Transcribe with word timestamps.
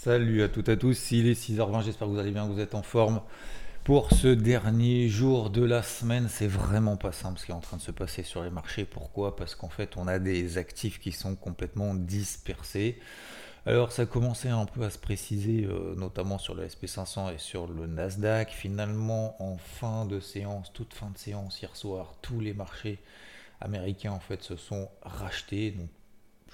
Salut 0.00 0.44
à 0.44 0.48
toutes 0.48 0.68
et 0.68 0.72
à 0.72 0.76
tous, 0.76 1.10
il 1.10 1.26
est 1.26 1.32
6h20, 1.32 1.82
j'espère 1.82 2.06
que 2.06 2.12
vous 2.12 2.20
allez 2.20 2.30
bien, 2.30 2.46
vous 2.46 2.60
êtes 2.60 2.76
en 2.76 2.84
forme. 2.84 3.20
Pour 3.82 4.12
ce 4.12 4.28
dernier 4.28 5.08
jour 5.08 5.50
de 5.50 5.64
la 5.64 5.82
semaine, 5.82 6.28
c'est 6.28 6.46
vraiment 6.46 6.96
pas 6.96 7.10
simple 7.10 7.40
ce 7.40 7.46
qui 7.46 7.50
est 7.50 7.54
en 7.54 7.58
train 7.58 7.78
de 7.78 7.82
se 7.82 7.90
passer 7.90 8.22
sur 8.22 8.44
les 8.44 8.50
marchés. 8.50 8.84
Pourquoi? 8.84 9.34
Parce 9.34 9.56
qu'en 9.56 9.68
fait, 9.68 9.96
on 9.96 10.06
a 10.06 10.20
des 10.20 10.56
actifs 10.56 11.00
qui 11.00 11.10
sont 11.10 11.34
complètement 11.34 11.96
dispersés. 11.96 13.00
Alors 13.66 13.90
ça 13.90 14.06
commençait 14.06 14.50
un 14.50 14.66
peu 14.66 14.84
à 14.84 14.90
se 14.90 15.00
préciser, 15.00 15.64
euh, 15.64 15.96
notamment 15.96 16.38
sur 16.38 16.54
le 16.54 16.64
SP500 16.64 17.34
et 17.34 17.38
sur 17.38 17.66
le 17.66 17.88
Nasdaq. 17.88 18.50
Finalement, 18.50 19.34
en 19.42 19.56
fin 19.56 20.04
de 20.06 20.20
séance, 20.20 20.72
toute 20.72 20.94
fin 20.94 21.10
de 21.10 21.18
séance 21.18 21.60
hier 21.60 21.74
soir, 21.74 22.14
tous 22.22 22.38
les 22.38 22.54
marchés 22.54 23.00
américains 23.60 24.12
en 24.12 24.20
fait 24.20 24.44
se 24.44 24.54
sont 24.54 24.88
rachetés. 25.02 25.72
Donc 25.72 25.88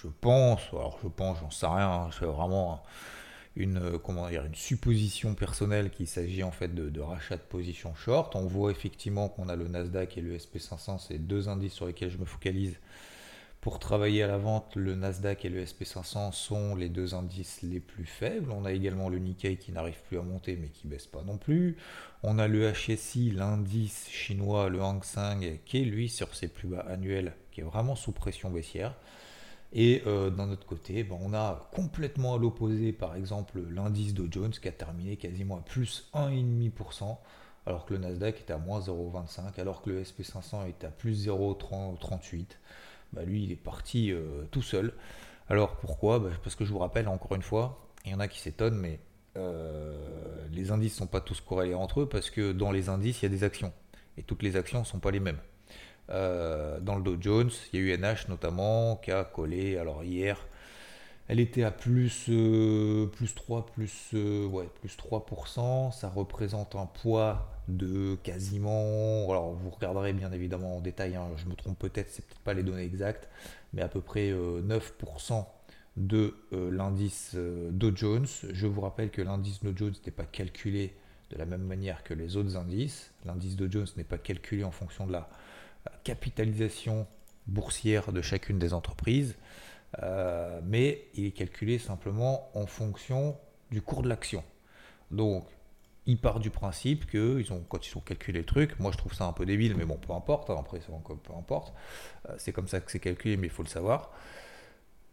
je 0.03 0.09
pense, 0.09 0.63
alors 0.73 0.99
je 1.03 1.09
pense, 1.09 1.41
j'en 1.41 1.51
sais 1.51 1.67
rien, 1.67 1.91
hein, 1.91 2.11
c'est 2.19 2.25
vraiment 2.25 2.83
une, 3.57 3.79
euh, 3.79 3.99
comment 3.99 4.29
dire, 4.29 4.45
une 4.45 4.55
supposition 4.55 5.35
personnelle 5.35 5.91
qu'il 5.91 6.09
s'agit 6.09 6.43
en 6.43 6.51
fait 6.51 6.75
de, 6.75 6.91
de, 6.91 7.01
rachat 7.01 7.37
de 7.37 7.43
position 7.43 7.95
short. 7.95 8.35
On 8.37 8.47
voit 8.47 8.71
effectivement 8.71 9.29
qu'on 9.29 9.49
a 9.49 9.57
le 9.57 9.69
Nasdaq 9.69 10.19
et 10.19 10.21
le 10.21 10.37
SP500, 10.37 10.99
c'est 11.07 11.19
deux 11.19 11.49
indices 11.49 11.75
sur 11.75 11.87
lesquels 11.87 12.11
je 12.11 12.19
me 12.19 12.25
focalise 12.25 12.77
pour 13.65 13.79
travailler 13.79 14.23
à 14.23 14.27
la 14.27 14.37
vente, 14.37 14.77
le 14.77 14.95
Nasdaq 14.95 15.47
et 15.47 15.49
le 15.49 15.65
SP500 15.65 16.33
sont 16.33 16.75
les 16.75 16.91
deux 16.91 17.15
indices 17.15 17.63
les 17.63 17.81
plus 17.81 18.05
faibles. 18.05 18.51
On 18.51 18.67
a 18.67 18.73
également 18.73 19.09
le 19.09 19.19
Nikkei 19.19 19.57
qui 19.57 19.73
n'arrive 19.73 20.03
plus 20.07 20.19
à 20.19 20.23
monter 20.23 20.59
mais 20.61 20.69
qui 20.69 20.87
baisse 20.87 21.07
pas 21.07 21.23
non 21.23 21.39
plus. 21.39 21.79
On 22.23 22.39
a 22.39 22.47
le 22.47 22.71
HSI, 22.71 23.31
l'indice 23.31 24.07
chinois, 24.11 24.69
le 24.69 24.83
Hang 24.83 25.03
Seng, 25.03 25.61
qui 25.65 25.81
est 25.81 25.87
lui 25.87 26.11
sur 26.11 26.35
ses 26.35 26.49
plus 26.49 26.69
bas 26.69 26.85
annuels, 26.87 27.33
qui 27.53 27.63
est 27.63 27.65
vraiment 27.65 27.97
sous 27.97 28.13
pression 28.13 28.51
baissière. 28.51 28.95
Et 29.75 30.03
euh, 30.07 30.31
d'un 30.31 30.51
autre 30.51 30.67
côté, 30.67 31.03
ben, 31.03 31.19
on 31.21 31.35
a 31.35 31.69
complètement 31.73 32.37
à 32.37 32.39
l'opposé, 32.39 32.93
par 32.93 33.17
exemple, 33.17 33.61
l'indice 33.71 34.15
Dow 34.15 34.29
Jones 34.31 34.53
qui 34.53 34.69
a 34.69 34.73
terminé 34.73 35.17
quasiment 35.17 35.59
à 35.59 35.63
plus 35.63 36.09
1,5%, 36.15 37.17
alors 37.67 37.85
que 37.85 37.95
le 37.95 38.01
Nasdaq 38.01 38.39
est 38.39 38.53
à 38.53 38.59
moins 38.59 38.79
0,25, 38.79 39.61
alors 39.61 39.83
que 39.83 39.91
le 39.91 40.03
SP500 40.03 40.69
est 40.69 40.85
à 40.85 40.91
plus 40.91 41.27
0,38. 41.27 42.47
Bah, 43.13 43.25
lui, 43.25 43.43
il 43.43 43.51
est 43.51 43.57
parti 43.57 44.13
euh, 44.13 44.45
tout 44.53 44.63
seul. 44.63 44.93
Alors 45.49 45.77
pourquoi? 45.77 46.21
Bah, 46.21 46.31
Parce 46.45 46.55
que 46.55 46.65
je 46.65 46.73
vous 46.73 46.79
rappelle, 46.79 47.09
encore 47.09 47.35
une 47.35 47.43
fois, 47.43 47.85
il 48.05 48.13
y 48.13 48.15
en 48.15 48.21
a 48.21 48.29
qui 48.29 48.39
s'étonnent, 48.39 48.79
mais 48.79 49.01
euh, 49.37 50.47
les 50.53 50.71
indices 50.71 50.95
ne 50.95 50.99
sont 50.99 51.07
pas 51.09 51.21
tous 51.21 51.41
corrélés 51.41 51.75
entre 51.75 52.03
eux, 52.03 52.09
parce 52.09 52.31
que 52.31 52.53
dans 52.53 52.71
les 52.71 52.89
indices, 52.89 53.23
il 53.23 53.25
y 53.25 53.27
a 53.27 53.31
des 53.37 53.43
actions. 53.43 53.73
Et 54.19 54.23
toutes 54.23 54.45
les 54.45 54.55
actions 54.55 54.79
ne 54.81 54.85
sont 54.85 55.01
pas 55.01 55.11
les 55.11 55.19
mêmes. 55.19 55.39
Euh, 56.11 56.81
dans 56.81 56.97
le 56.97 57.03
Dow 57.03 57.17
Jones, 57.21 57.51
il 57.73 57.81
y 57.81 57.83
a 57.83 57.87
eu 57.87 57.99
NH 57.99 58.29
notamment 58.29 58.97
qui 58.97 59.11
a 59.11 59.25
collé. 59.25 59.79
Alors 59.79 60.05
hier, 60.05 60.39
elle 61.29 61.41
était 61.41 61.63
à 61.63 61.71
plus, 61.71 62.31
plus 63.13 63.35
3, 63.35 63.67
plus, 63.67 64.13
ouais, 64.13 64.69
plus 64.81 64.97
3%. 64.97 65.93
Ça 65.93 66.09
représente 66.09 66.75
un 66.75 66.87
poids 66.87 67.55
de 67.69 68.17
quasiment, 68.23 69.31
alors 69.31 69.53
vous 69.55 69.71
regarderez 69.71 70.13
bien 70.13 70.33
évidemment 70.33 70.77
en 70.77 70.81
détail, 70.81 71.17
hein, 71.17 71.29
je 71.37 71.47
me 71.47 71.55
trompe 71.55 71.79
peut-être, 71.79 72.11
c'est 72.11 72.25
peut-être 72.27 72.41
pas 72.41 72.55
les 72.55 72.63
données 72.63 72.85
exactes, 72.85 73.29
mais 73.73 73.83
à 73.83 73.89
peu 73.89 74.01
près 74.01 74.31
9% 74.31 75.33
euh, 75.33 75.43
de 75.97 76.35
euh, 76.53 76.71
l'indice 76.71 77.33
euh, 77.37 77.71
Dow 77.71 77.95
Jones. 77.95 78.27
Je 78.53 78.67
vous 78.67 78.81
rappelle 78.81 79.11
que 79.11 79.23
l'indice 79.23 79.63
Dow 79.63 79.73
Jones 79.75 79.95
n'est 80.05 80.13
pas 80.13 80.25
calculé 80.25 80.95
de 81.31 81.39
la 81.39 81.47
même 81.47 81.63
manière 81.63 82.03
que 82.05 82.15
les 82.15 82.37
autres 82.37 82.57
indices. 82.57 83.13
L'indice 83.25 83.57
Dow 83.57 83.71
Jones 83.71 83.87
n'est 83.97 84.05
pas 84.05 84.19
calculé 84.19 84.65
en 84.65 84.71
fonction 84.71 85.07
de 85.07 85.13
la 85.13 85.29
capitalisation 86.03 87.07
boursière 87.47 88.13
de 88.13 88.23
chacune 88.23 88.59
des 88.59 88.73
entreprises, 88.75 89.37
mais 90.65 91.07
il 91.15 91.27
est 91.27 91.33
calculé 91.33 91.79
simplement 91.79 92.51
en 92.55 92.67
fonction 92.67 93.37
du 93.71 93.83
cours 93.83 94.03
de 94.03 94.09
l'action. 94.09 94.43
Donc, 95.11 95.47
il 96.07 96.19
part 96.19 96.41
du 96.41 96.51
principe 96.51 97.07
que 97.07 97.51
ont, 97.51 97.65
quand 97.69 97.87
ils 97.87 97.97
ont 97.97 98.01
calculé 98.01 98.41
le 98.41 98.45
truc, 98.45 98.79
moi 98.79 98.93
je 98.93 98.99
trouve 98.99 99.15
ça 99.15 99.25
un 99.25 99.33
peu 99.33 99.47
débile, 99.47 99.75
mais 99.77 99.85
bon, 99.85 99.97
peu 99.97 100.13
importe, 100.13 100.51
hein, 100.51 100.57
après 100.59 100.79
peu 100.79 101.33
importe, 101.35 101.73
euh, 102.29 102.35
c'est 102.39 102.53
comme 102.53 102.69
ça 102.69 102.81
que 102.81 102.91
c'est 102.91 103.01
calculé, 103.01 103.37
mais 103.37 103.47
il 103.47 103.53
faut 103.53 103.63
le 103.63 103.69
savoir. 103.69 104.11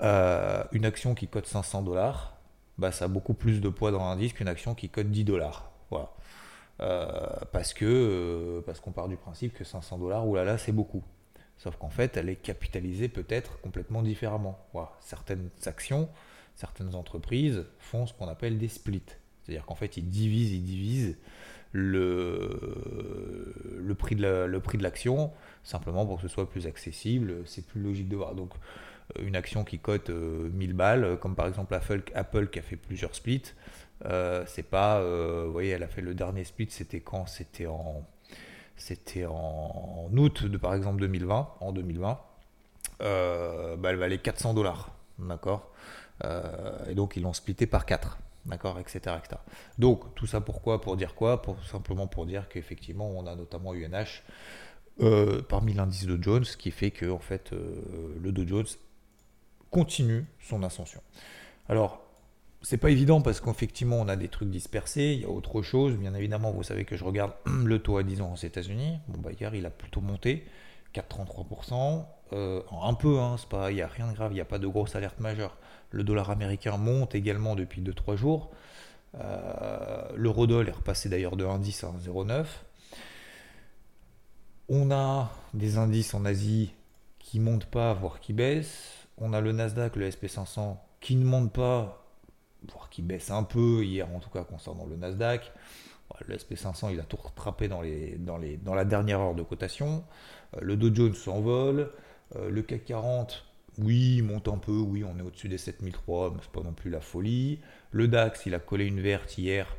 Euh, 0.01 0.63
une 0.71 0.85
action 0.85 1.15
qui 1.15 1.27
cote 1.27 1.45
500 1.45 1.83
dollars, 1.83 2.35
bah, 2.77 2.91
ça 2.91 3.05
a 3.05 3.07
beaucoup 3.07 3.33
plus 3.33 3.61
de 3.61 3.69
poids 3.69 3.91
dans 3.91 4.03
l'indice 4.09 4.33
qu'une 4.33 4.47
action 4.47 4.75
qui 4.75 4.89
cote 4.89 5.09
10 5.09 5.23
dollars. 5.23 5.71
Voilà. 5.89 6.11
Euh, 6.81 7.27
parce 7.51 7.73
que 7.73 8.63
parce 8.65 8.79
qu'on 8.79 8.91
part 8.91 9.07
du 9.07 9.15
principe 9.15 9.53
que 9.53 9.63
500 9.63 9.99
dollars, 9.99 10.27
oulala, 10.27 10.57
c'est 10.57 10.71
beaucoup. 10.71 11.03
Sauf 11.57 11.75
qu'en 11.77 11.89
fait, 11.89 12.17
elle 12.17 12.29
est 12.29 12.37
capitalisée 12.37 13.07
peut-être 13.07 13.61
complètement 13.61 14.01
différemment. 14.01 14.57
Voilà. 14.73 14.91
Certaines 14.99 15.49
actions, 15.65 16.09
certaines 16.55 16.95
entreprises 16.95 17.65
font 17.77 18.07
ce 18.07 18.13
qu'on 18.13 18.27
appelle 18.27 18.57
des 18.57 18.67
splits. 18.67 19.03
C'est-à-dire 19.43 19.65
qu'en 19.65 19.75
fait, 19.75 19.97
ils 19.97 20.09
divisent, 20.09 20.51
ils 20.53 20.63
divisent 20.63 21.17
le, 21.71 23.53
le 23.79 23.93
prix 23.93 24.15
de 24.15 24.83
l'action, 24.83 25.31
simplement 25.63 26.05
pour 26.05 26.17
que 26.17 26.23
ce 26.23 26.27
soit 26.27 26.49
plus 26.49 26.65
accessible. 26.65 27.43
C'est 27.45 27.65
plus 27.65 27.81
logique 27.81 28.09
de 28.09 28.15
voir. 28.15 28.33
Donc, 28.33 28.51
euh, 29.17 29.23
une 29.23 29.35
action 29.35 29.63
qui 29.63 29.77
cote 29.77 30.09
1000 30.09 30.71
euh, 30.71 30.73
balles, 30.73 31.17
comme 31.19 31.35
par 31.35 31.47
exemple 31.47 31.75
Apple 32.15 32.47
qui 32.47 32.59
a 32.59 32.61
fait 32.63 32.75
plusieurs 32.75 33.13
splits, 33.13 33.53
euh, 34.05 34.43
c'est 34.47 34.63
pas, 34.63 35.01
vous 35.01 35.51
voyez, 35.51 35.71
elle 35.71 35.83
a 35.83 35.87
fait 35.87 36.01
le 36.01 36.13
dernier 36.13 36.43
split, 36.43 36.67
c'était 36.69 37.01
quand? 37.01 37.25
C'était 37.25 37.67
en, 37.67 38.05
c'était 38.75 39.25
en, 39.25 40.09
août 40.15 40.45
de 40.45 40.57
par 40.57 40.73
exemple 40.73 40.99
2020, 41.01 41.49
en 41.59 41.71
2020. 41.71 42.19
bah, 42.99 43.89
elle 43.89 43.95
valait 43.95 44.17
400 44.17 44.53
dollars, 44.53 44.91
d'accord? 45.19 45.71
Et 46.87 46.95
donc 46.95 47.15
ils 47.15 47.23
l'ont 47.23 47.33
splitté 47.33 47.67
par 47.67 47.85
4. 47.85 48.17
D'accord, 48.45 48.79
etc., 48.79 48.97
etc., 49.17 49.39
Donc, 49.77 50.15
tout 50.15 50.25
ça 50.25 50.41
pourquoi? 50.41 50.81
Pour 50.81 50.97
dire 50.97 51.13
quoi? 51.13 51.41
Pour, 51.41 51.63
Simplement 51.63 52.07
pour 52.07 52.25
dire 52.25 52.49
qu'effectivement, 52.49 53.07
on 53.07 53.27
a 53.27 53.35
notamment 53.35 53.73
UNH 53.73 54.23
euh, 55.01 55.41
parmi 55.47 55.73
l'indice 55.73 56.05
de 56.05 56.21
Jones, 56.21 56.43
qui 56.43 56.71
fait 56.71 56.91
que 56.91 57.09
en 57.09 57.19
fait, 57.19 57.53
euh, 57.53 57.81
le 58.19 58.31
Dow 58.31 58.47
Jones 58.47 58.65
continue 59.69 60.25
son 60.39 60.63
ascension. 60.63 61.01
Alors, 61.69 62.01
c'est 62.61 62.77
pas 62.77 62.89
évident 62.91 63.21
parce 63.21 63.41
qu'effectivement, 63.41 63.97
on 63.97 64.07
a 64.07 64.15
des 64.15 64.27
trucs 64.27 64.49
dispersés, 64.49 65.13
il 65.15 65.21
y 65.21 65.25
a 65.25 65.29
autre 65.29 65.61
chose. 65.61 65.95
Bien 65.95 66.13
évidemment, 66.13 66.51
vous 66.51 66.63
savez 66.63 66.85
que 66.85 66.95
je 66.95 67.03
regarde 67.03 67.33
le 67.45 67.79
taux 67.79 67.97
à 67.97 68.03
10 68.03 68.21
ans 68.21 68.33
aux 68.33 68.37
États-Unis. 68.37 68.99
Bon, 69.07 69.19
bah, 69.19 69.31
hier, 69.39 69.53
il 69.55 69.65
a 69.65 69.69
plutôt 69.69 70.01
monté, 70.01 70.45
4,33%. 70.93 72.05
Euh, 72.33 72.61
un 72.81 72.93
peu, 72.93 73.19
hein, 73.19 73.35
il 73.69 73.75
n'y 73.75 73.81
a 73.81 73.87
rien 73.87 74.07
de 74.07 74.13
grave, 74.13 74.31
il 74.31 74.35
n'y 74.35 74.41
a 74.41 74.45
pas 74.45 74.59
de 74.59 74.67
grosse 74.67 74.95
alerte 74.95 75.19
majeure. 75.19 75.57
Le 75.89 76.03
dollar 76.03 76.29
américain 76.29 76.77
monte 76.77 77.15
également 77.15 77.55
depuis 77.55 77.81
2-3 77.81 78.15
jours. 78.15 78.51
Euh, 79.15 80.03
L'eurodoll 80.15 80.69
est 80.69 80.73
repassé 80.73 81.09
d'ailleurs 81.09 81.35
de 81.35 81.45
1,10 81.45 81.85
à 81.85 81.89
1,09. 81.89 82.45
On 84.69 84.91
a 84.91 85.31
des 85.53 85.77
indices 85.77 86.13
en 86.13 86.23
Asie 86.23 86.73
qui 87.19 87.39
montent 87.39 87.65
pas, 87.65 87.93
voire 87.93 88.21
qui 88.21 88.31
baissent. 88.31 89.07
On 89.17 89.33
a 89.33 89.41
le 89.41 89.51
Nasdaq, 89.51 89.97
le 89.97 90.09
SP500 90.09 90.77
qui 91.01 91.15
ne 91.15 91.25
monte 91.25 91.51
pas, 91.51 92.00
voire 92.69 92.89
qui 92.89 93.01
baisse 93.01 93.31
un 93.31 93.43
peu, 93.43 93.83
hier 93.83 94.07
en 94.13 94.19
tout 94.19 94.29
cas 94.29 94.43
concernant 94.43 94.85
le 94.85 94.95
Nasdaq. 94.95 95.51
Le 96.27 96.35
SP500, 96.35 96.91
il 96.91 96.99
a 96.99 97.03
tout 97.03 97.17
rattrapé 97.17 97.67
dans, 97.67 97.81
les, 97.81 98.17
dans, 98.17 98.37
les, 98.37 98.57
dans 98.57 98.75
la 98.75 98.85
dernière 98.85 99.21
heure 99.21 99.33
de 99.33 99.43
cotation. 99.43 100.03
Euh, 100.57 100.59
le 100.61 100.75
Dow 100.75 100.93
Jones 100.93 101.15
s'envole. 101.15 101.91
Euh, 102.35 102.49
le 102.49 102.61
CAC 102.61 102.85
40, 102.85 103.45
oui, 103.79 104.17
il 104.17 104.23
monte 104.23 104.47
un 104.47 104.57
peu, 104.57 104.71
oui, 104.71 105.03
on 105.03 105.17
est 105.17 105.21
au-dessus 105.21 105.49
des 105.49 105.57
7003, 105.57 106.31
mais 106.31 106.37
c'est 106.41 106.51
pas 106.51 106.61
non 106.61 106.73
plus 106.73 106.89
la 106.89 107.01
folie. 107.01 107.59
Le 107.91 108.07
DAX, 108.07 108.45
il 108.45 108.55
a 108.55 108.59
collé 108.59 108.85
une 108.85 109.01
verte 109.01 109.37
hier. 109.37 109.75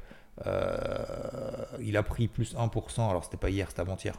Euh, 0.46 1.64
il 1.80 1.96
a 1.96 2.02
pris 2.02 2.28
plus 2.28 2.54
1%, 2.54 3.08
alors 3.08 3.24
c'était 3.24 3.36
pas 3.36 3.50
hier, 3.50 3.68
c'était 3.68 3.80
avant-hier. 3.80 4.14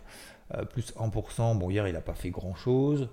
Euh, 0.54 0.66
plus 0.66 0.94
1%, 0.96 1.58
bon, 1.58 1.70
hier 1.70 1.88
il 1.88 1.94
n'a 1.94 2.02
pas 2.02 2.14
fait 2.14 2.30
grand-chose. 2.30 3.10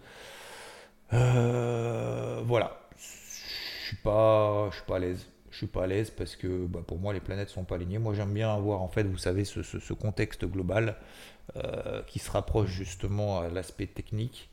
voilà, 1.11 2.81
je 2.97 3.87
suis 3.87 3.97
pas, 3.97 4.69
je 4.71 4.77
suis 4.77 4.85
pas 4.87 4.97
à 4.97 4.99
l'aise. 5.01 5.30
Je 5.51 5.57
suis 5.57 5.67
pas 5.67 5.85
à 5.85 5.87
l'aise 5.87 6.11
parce 6.11 6.37
que 6.37 6.67
bah, 6.67 6.81
pour 6.87 6.99
moi 6.99 7.13
les 7.13 7.21
planètes 7.21 7.49
sont 7.49 7.65
pas 7.65 7.75
alignées. 7.75 7.99
Moi 7.99 8.15
j'aime 8.15 8.33
bien 8.33 8.55
avoir 8.55 8.83
en 8.83 8.89
fait, 8.89 9.05
vous 9.05 9.19
savez, 9.19 9.45
ce, 9.45 9.93
contexte 9.93 10.45
global 10.45 10.97
qui 12.07 12.21
se 12.21 12.31
rapproche 12.31 12.71
justement 12.71 13.41
à 13.41 13.49
l'aspect 13.49 13.87
technique. 13.87 14.51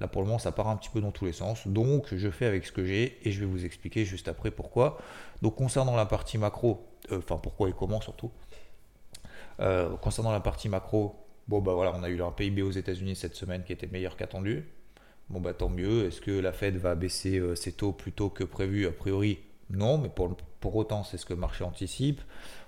Là 0.00 0.08
pour 0.08 0.22
le 0.22 0.26
moment 0.26 0.38
ça 0.38 0.50
part 0.50 0.68
un 0.68 0.76
petit 0.76 0.88
peu 0.88 1.00
dans 1.00 1.12
tous 1.12 1.26
les 1.26 1.32
sens. 1.32 1.68
Donc 1.68 2.14
je 2.14 2.30
fais 2.30 2.46
avec 2.46 2.64
ce 2.64 2.72
que 2.72 2.84
j'ai 2.84 3.18
et 3.22 3.30
je 3.30 3.40
vais 3.40 3.46
vous 3.46 3.64
expliquer 3.64 4.04
juste 4.04 4.28
après 4.28 4.50
pourquoi. 4.50 4.98
Donc 5.42 5.56
concernant 5.56 5.94
la 5.94 6.06
partie 6.06 6.38
macro, 6.38 6.86
euh, 7.12 7.18
enfin 7.18 7.36
pourquoi 7.36 7.68
et 7.68 7.74
comment 7.78 8.00
surtout. 8.00 8.30
Euh, 9.60 9.94
concernant 9.96 10.32
la 10.32 10.40
partie 10.40 10.70
macro, 10.70 11.16
bon 11.48 11.60
bah 11.60 11.74
voilà, 11.74 11.92
on 11.94 12.02
a 12.02 12.08
eu 12.08 12.22
un 12.22 12.30
PIB 12.30 12.62
aux 12.62 12.70
États-Unis 12.70 13.14
cette 13.14 13.34
semaine 13.34 13.62
qui 13.62 13.74
était 13.74 13.88
meilleur 13.88 14.16
qu'attendu. 14.16 14.64
Bon 15.28 15.38
bah 15.38 15.52
tant 15.52 15.68
mieux. 15.68 16.06
Est-ce 16.06 16.22
que 16.22 16.30
la 16.30 16.52
Fed 16.52 16.76
va 16.76 16.94
baisser 16.94 17.38
euh, 17.38 17.54
ses 17.54 17.72
taux 17.72 17.92
plus 17.92 18.12
tôt 18.12 18.30
que 18.30 18.42
prévu? 18.42 18.86
A 18.86 18.92
priori, 18.92 19.38
non, 19.70 19.98
mais 19.98 20.08
pour, 20.08 20.76
autant 20.76 21.04
c'est 21.04 21.16
ce 21.16 21.26
que 21.26 21.32
le 21.32 21.40
marché 21.40 21.64
anticipe. 21.64 22.20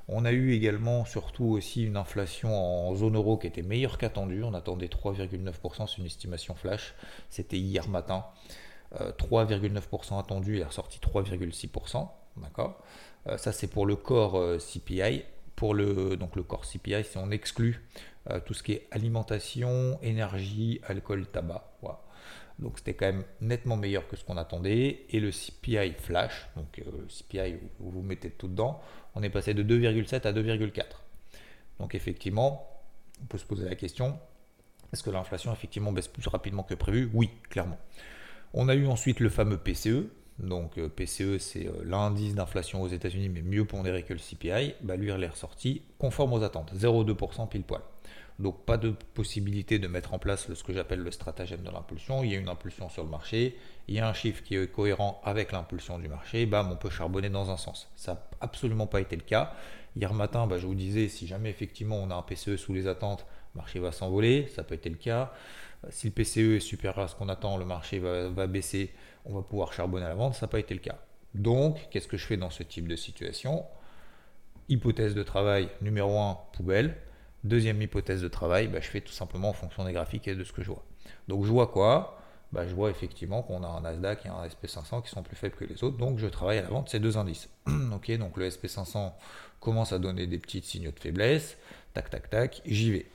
On 0.08 0.24
a 0.24 0.32
eu 0.32 0.52
également 0.52 1.04
surtout 1.04 1.44
aussi 1.44 1.84
une 1.84 1.96
inflation 1.96 2.54
en 2.88 2.94
zone 2.94 3.16
euro 3.16 3.36
qui 3.36 3.46
était 3.46 3.62
meilleure 3.62 3.98
qu'attendue. 3.98 4.42
On 4.42 4.54
attendait 4.54 4.86
3,9%, 4.86 5.86
c'est 5.86 5.98
une 5.98 6.06
estimation 6.06 6.54
flash. 6.54 6.94
C'était 7.30 7.58
hier 7.58 7.88
matin. 7.88 8.24
3,9% 8.94 10.18
attendu, 10.18 10.56
il 10.56 10.60
est 10.60 10.64
ressorti 10.64 10.98
3,6%. 10.98 12.08
D'accord? 12.36 12.82
Euh, 13.26 13.36
Ça, 13.38 13.52
c'est 13.52 13.68
pour 13.68 13.86
le 13.86 13.96
corps 13.96 14.38
euh, 14.38 14.58
CPI. 14.58 15.24
Pour 15.56 15.74
le, 15.74 16.16
donc 16.16 16.34
le 16.34 16.42
corps 16.42 16.64
CPI, 16.64 17.04
si 17.04 17.18
on 17.18 17.30
exclut 17.30 17.86
euh, 18.30 18.40
tout 18.40 18.54
ce 18.54 18.62
qui 18.62 18.72
est 18.72 18.88
alimentation, 18.90 19.98
énergie, 20.02 20.80
alcool, 20.88 21.26
tabac. 21.26 21.70
Donc 22.58 22.78
c'était 22.78 22.94
quand 22.94 23.06
même 23.06 23.24
nettement 23.40 23.76
meilleur 23.76 24.06
que 24.08 24.16
ce 24.16 24.24
qu'on 24.24 24.36
attendait. 24.36 25.06
Et 25.10 25.20
le 25.20 25.30
CPI 25.30 25.94
flash, 25.98 26.48
donc 26.56 26.78
le 26.78 27.06
CPI 27.08 27.56
où 27.80 27.90
vous 27.90 28.02
mettez 28.02 28.30
tout 28.30 28.48
dedans, 28.48 28.80
on 29.14 29.22
est 29.22 29.30
passé 29.30 29.54
de 29.54 29.62
2,7 29.62 30.26
à 30.26 30.32
2,4. 30.32 30.84
Donc 31.78 31.94
effectivement, 31.94 32.68
on 33.22 33.26
peut 33.26 33.38
se 33.38 33.46
poser 33.46 33.64
la 33.68 33.74
question, 33.74 34.18
est-ce 34.92 35.02
que 35.02 35.10
l'inflation 35.10 35.52
effectivement 35.52 35.90
baisse 35.90 36.08
plus 36.08 36.26
rapidement 36.28 36.62
que 36.62 36.74
prévu? 36.74 37.10
Oui, 37.14 37.30
clairement. 37.48 37.78
On 38.52 38.68
a 38.68 38.74
eu 38.74 38.86
ensuite 38.86 39.20
le 39.20 39.30
fameux 39.30 39.56
PCE. 39.56 40.06
Donc 40.38 40.76
euh, 40.76 40.88
PCE, 40.88 41.38
c'est 41.38 41.66
euh, 41.66 41.72
l'indice 41.84 42.34
d'inflation 42.34 42.82
aux 42.82 42.88
États-Unis, 42.88 43.28
mais 43.28 43.42
mieux 43.42 43.64
pondéré 43.64 44.02
que 44.02 44.12
le 44.12 44.18
CPI. 44.18 44.74
Bah, 44.82 44.96
lui, 44.96 45.10
il 45.10 45.22
est 45.22 45.28
ressorti 45.28 45.82
conforme 45.98 46.34
aux 46.34 46.42
attentes, 46.42 46.72
0,2% 46.74 47.48
pile 47.48 47.62
poil. 47.62 47.80
Donc 48.38 48.64
pas 48.64 48.76
de 48.76 48.90
possibilité 49.14 49.78
de 49.78 49.86
mettre 49.88 50.14
en 50.14 50.18
place 50.18 50.52
ce 50.52 50.64
que 50.64 50.72
j'appelle 50.72 51.00
le 51.00 51.10
stratagème 51.10 51.62
de 51.62 51.70
l'impulsion. 51.70 52.24
Il 52.24 52.32
y 52.32 52.36
a 52.36 52.38
une 52.38 52.48
impulsion 52.48 52.88
sur 52.88 53.04
le 53.04 53.10
marché, 53.10 53.56
il 53.88 53.94
y 53.94 54.00
a 54.00 54.08
un 54.08 54.12
chiffre 54.12 54.42
qui 54.42 54.56
est 54.56 54.70
cohérent 54.70 55.20
avec 55.24 55.52
l'impulsion 55.52 55.98
du 55.98 56.08
marché, 56.08 56.46
bam, 56.46 56.70
on 56.72 56.76
peut 56.76 56.90
charbonner 56.90 57.30
dans 57.30 57.50
un 57.50 57.56
sens. 57.56 57.90
Ça 57.96 58.14
n'a 58.14 58.20
absolument 58.40 58.86
pas 58.86 59.00
été 59.00 59.16
le 59.16 59.22
cas. 59.22 59.52
Hier 59.96 60.12
matin, 60.14 60.46
bah, 60.46 60.58
je 60.58 60.66
vous 60.66 60.74
disais, 60.74 61.08
si 61.08 61.26
jamais 61.26 61.50
effectivement 61.50 61.96
on 61.96 62.10
a 62.10 62.14
un 62.14 62.22
PCE 62.22 62.56
sous 62.56 62.72
les 62.72 62.86
attentes, 62.86 63.26
le 63.54 63.58
marché 63.58 63.78
va 63.78 63.92
s'envoler, 63.92 64.46
ça 64.48 64.64
peut 64.64 64.74
être 64.74 64.88
le 64.88 64.96
cas. 64.96 65.32
Si 65.90 66.06
le 66.06 66.12
PCE 66.12 66.56
est 66.56 66.60
supérieur 66.60 67.00
à 67.00 67.08
ce 67.08 67.16
qu'on 67.16 67.28
attend, 67.28 67.58
le 67.58 67.64
marché 67.64 67.98
va, 67.98 68.28
va 68.28 68.46
baisser, 68.46 68.92
on 69.24 69.34
va 69.34 69.42
pouvoir 69.42 69.72
charbonner 69.72 70.06
à 70.06 70.08
la 70.08 70.14
vente, 70.14 70.34
ça 70.34 70.46
n'a 70.46 70.50
pas 70.50 70.60
été 70.60 70.74
le 70.74 70.80
cas. 70.80 70.98
Donc, 71.34 71.88
qu'est-ce 71.90 72.08
que 72.08 72.16
je 72.16 72.26
fais 72.26 72.36
dans 72.36 72.50
ce 72.50 72.62
type 72.62 72.88
de 72.88 72.96
situation? 72.96 73.64
Hypothèse 74.68 75.14
de 75.14 75.22
travail 75.22 75.68
numéro 75.80 76.18
1, 76.18 76.38
poubelle. 76.52 76.96
Deuxième 77.44 77.82
hypothèse 77.82 78.22
de 78.22 78.28
travail, 78.28 78.68
bah, 78.68 78.80
je 78.80 78.88
fais 78.88 79.00
tout 79.00 79.12
simplement 79.12 79.48
en 79.48 79.52
fonction 79.52 79.84
des 79.84 79.92
graphiques 79.92 80.28
et 80.28 80.34
de 80.34 80.44
ce 80.44 80.52
que 80.52 80.62
je 80.62 80.68
vois. 80.68 80.84
Donc 81.28 81.44
je 81.44 81.50
vois 81.50 81.66
quoi? 81.66 82.18
Bah, 82.52 82.66
Je 82.66 82.74
vois 82.74 82.90
effectivement 82.90 83.42
qu'on 83.42 83.64
a 83.64 83.66
un 83.66 83.80
Nasdaq 83.80 84.26
et 84.26 84.28
un 84.28 84.44
SP500 84.46 85.02
qui 85.02 85.10
sont 85.10 85.22
plus 85.22 85.36
faibles 85.36 85.56
que 85.56 85.64
les 85.64 85.82
autres, 85.82 85.96
donc 85.96 86.18
je 86.18 86.26
travaille 86.26 86.58
à 86.58 86.62
la 86.62 86.68
vente 86.68 86.88
ces 86.88 87.00
deux 87.00 87.16
indices. 87.16 87.48
donc 87.66 88.08
le 88.08 88.48
SP500 88.48 89.12
commence 89.60 89.92
à 89.92 89.98
donner 89.98 90.26
des 90.26 90.38
petits 90.38 90.62
signaux 90.62 90.90
de 90.90 91.00
faiblesse, 91.00 91.56
tac 91.94 92.10
tac 92.10 92.30
tac, 92.30 92.62
j'y 92.66 92.92
vais. 92.92 93.06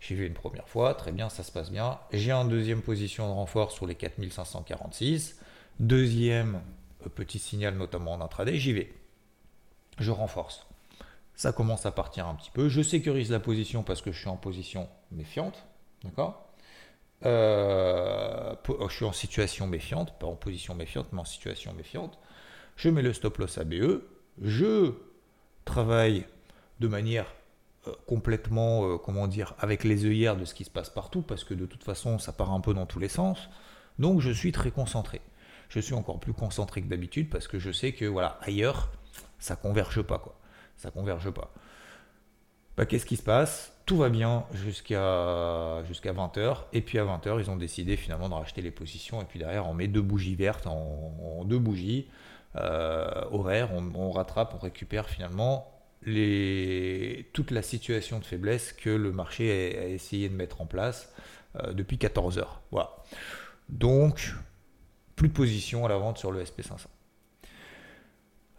J'y 0.00 0.14
vais 0.14 0.26
une 0.26 0.34
première 0.34 0.68
fois, 0.68 0.94
très 0.94 1.12
bien, 1.12 1.28
ça 1.28 1.42
se 1.42 1.50
passe 1.50 1.70
bien. 1.70 1.98
J'ai 2.12 2.32
en 2.32 2.44
deuxième 2.44 2.82
position 2.82 3.26
de 3.28 3.32
renfort 3.32 3.72
sur 3.72 3.86
les 3.86 3.96
4546. 3.96 5.40
Deuxième 5.80 6.60
euh, 7.04 7.08
petit 7.08 7.38
signal, 7.38 7.76
notamment 7.76 8.12
en 8.12 8.20
intraday, 8.20 8.58
j'y 8.58 8.72
vais. 8.72 8.92
Je 9.98 10.12
renforce 10.12 10.67
ça 11.38 11.52
commence 11.52 11.86
à 11.86 11.92
partir 11.92 12.26
un 12.26 12.34
petit 12.34 12.50
peu. 12.50 12.68
Je 12.68 12.82
sécurise 12.82 13.30
la 13.30 13.38
position 13.38 13.84
parce 13.84 14.02
que 14.02 14.10
je 14.10 14.18
suis 14.18 14.28
en 14.28 14.36
position 14.36 14.88
méfiante. 15.12 15.64
D'accord? 16.02 16.48
Euh, 17.24 18.56
Je 18.66 18.92
suis 18.92 19.04
en 19.04 19.12
situation 19.12 19.68
méfiante, 19.68 20.18
pas 20.18 20.26
en 20.26 20.34
position 20.34 20.74
méfiante, 20.74 21.06
mais 21.12 21.20
en 21.20 21.24
situation 21.24 21.72
méfiante. 21.74 22.18
Je 22.74 22.90
mets 22.90 23.02
le 23.02 23.12
stop 23.12 23.38
loss 23.38 23.56
ABE. 23.56 24.02
Je 24.42 24.94
travaille 25.64 26.26
de 26.80 26.88
manière 26.88 27.32
euh, 27.86 27.92
complètement, 28.08 28.84
euh, 28.84 28.98
comment 28.98 29.28
dire, 29.28 29.54
avec 29.60 29.84
les 29.84 30.06
œillères 30.06 30.36
de 30.36 30.44
ce 30.44 30.54
qui 30.54 30.64
se 30.64 30.70
passe 30.70 30.90
partout, 30.90 31.22
parce 31.22 31.44
que 31.44 31.54
de 31.54 31.66
toute 31.66 31.84
façon, 31.84 32.18
ça 32.18 32.32
part 32.32 32.50
un 32.50 32.60
peu 32.60 32.74
dans 32.74 32.86
tous 32.86 32.98
les 32.98 33.08
sens. 33.08 33.48
Donc, 34.00 34.20
je 34.20 34.32
suis 34.32 34.50
très 34.50 34.72
concentré. 34.72 35.20
Je 35.68 35.78
suis 35.78 35.94
encore 35.94 36.18
plus 36.18 36.32
concentré 36.32 36.82
que 36.82 36.88
d'habitude 36.88 37.30
parce 37.30 37.46
que 37.46 37.60
je 37.60 37.70
sais 37.70 37.92
que, 37.92 38.06
voilà, 38.06 38.40
ailleurs, 38.42 38.90
ça 39.38 39.54
converge 39.54 40.02
pas, 40.02 40.18
quoi 40.18 40.34
ça 40.78 40.90
converge 40.90 41.30
pas. 41.30 41.52
Bah, 42.76 42.86
Qu'est-ce 42.86 43.04
qui 43.04 43.16
se 43.16 43.22
passe? 43.22 43.72
Tout 43.86 43.96
va 43.96 44.08
bien 44.08 44.44
jusqu'à 44.52 45.82
jusqu'à 45.84 46.12
20h. 46.12 46.58
Et 46.72 46.80
puis 46.80 46.98
à 46.98 47.04
20h, 47.04 47.40
ils 47.40 47.50
ont 47.50 47.56
décidé 47.56 47.96
finalement 47.96 48.28
de 48.28 48.34
racheter 48.34 48.62
les 48.62 48.70
positions. 48.70 49.20
Et 49.20 49.24
puis 49.24 49.38
derrière, 49.38 49.68
on 49.68 49.74
met 49.74 49.88
deux 49.88 50.02
bougies 50.02 50.36
vertes 50.36 50.66
en, 50.66 51.44
deux 51.44 51.58
bougies 51.58 52.08
euh, 52.56 53.24
horaires. 53.32 53.70
On, 53.72 54.10
rattrape, 54.10 54.54
on 54.54 54.58
récupère 54.58 55.08
finalement 55.08 55.74
toute 57.32 57.50
la 57.50 57.62
situation 57.62 58.20
de 58.20 58.24
faiblesse 58.24 58.72
que 58.72 58.90
le 58.90 59.10
marché 59.10 59.76
a, 59.76 59.88
essayé 59.88 60.28
de 60.28 60.34
mettre 60.34 60.60
en 60.60 60.66
place 60.66 61.12
euh, 61.56 61.72
depuis 61.72 61.98
14 61.98 62.38
heures. 62.38 62.60
Voilà. 62.70 62.90
Donc, 63.68 64.34
plus 65.16 65.28
de 65.28 65.34
position 65.34 65.84
à 65.84 65.88
la 65.88 65.96
vente 65.96 66.18
sur 66.18 66.30
le 66.30 66.44
SP500. 66.44 66.86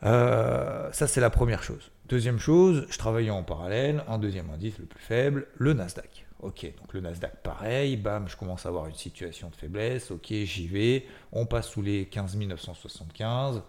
Euh, 0.03 0.89
ça, 0.91 1.07
c'est 1.07 1.21
la 1.21 1.29
première 1.29 1.63
chose. 1.63 1.91
Deuxième 2.07 2.39
chose, 2.39 2.87
je 2.89 2.97
travaillais 2.97 3.29
en 3.29 3.43
parallèle, 3.43 4.03
un 4.07 4.17
deuxième 4.17 4.49
indice 4.49 4.79
le 4.79 4.85
plus 4.85 5.01
faible, 5.01 5.47
le 5.57 5.73
Nasdaq. 5.73 6.25
Ok, 6.41 6.65
donc 6.79 6.93
le 6.93 7.01
Nasdaq 7.01 7.43
pareil, 7.43 7.97
bam, 7.97 8.27
je 8.29 8.37
commence 8.37 8.65
à 8.65 8.69
avoir 8.69 8.87
une 8.87 8.95
situation 8.95 9.49
de 9.49 9.55
faiblesse, 9.55 10.09
ok, 10.09 10.27
j'y 10.29 10.67
vais, 10.67 11.05
on 11.33 11.45
passe 11.45 11.67
sous 11.67 11.81
les 11.81 12.05
15 12.05 12.37
975. 12.37 13.61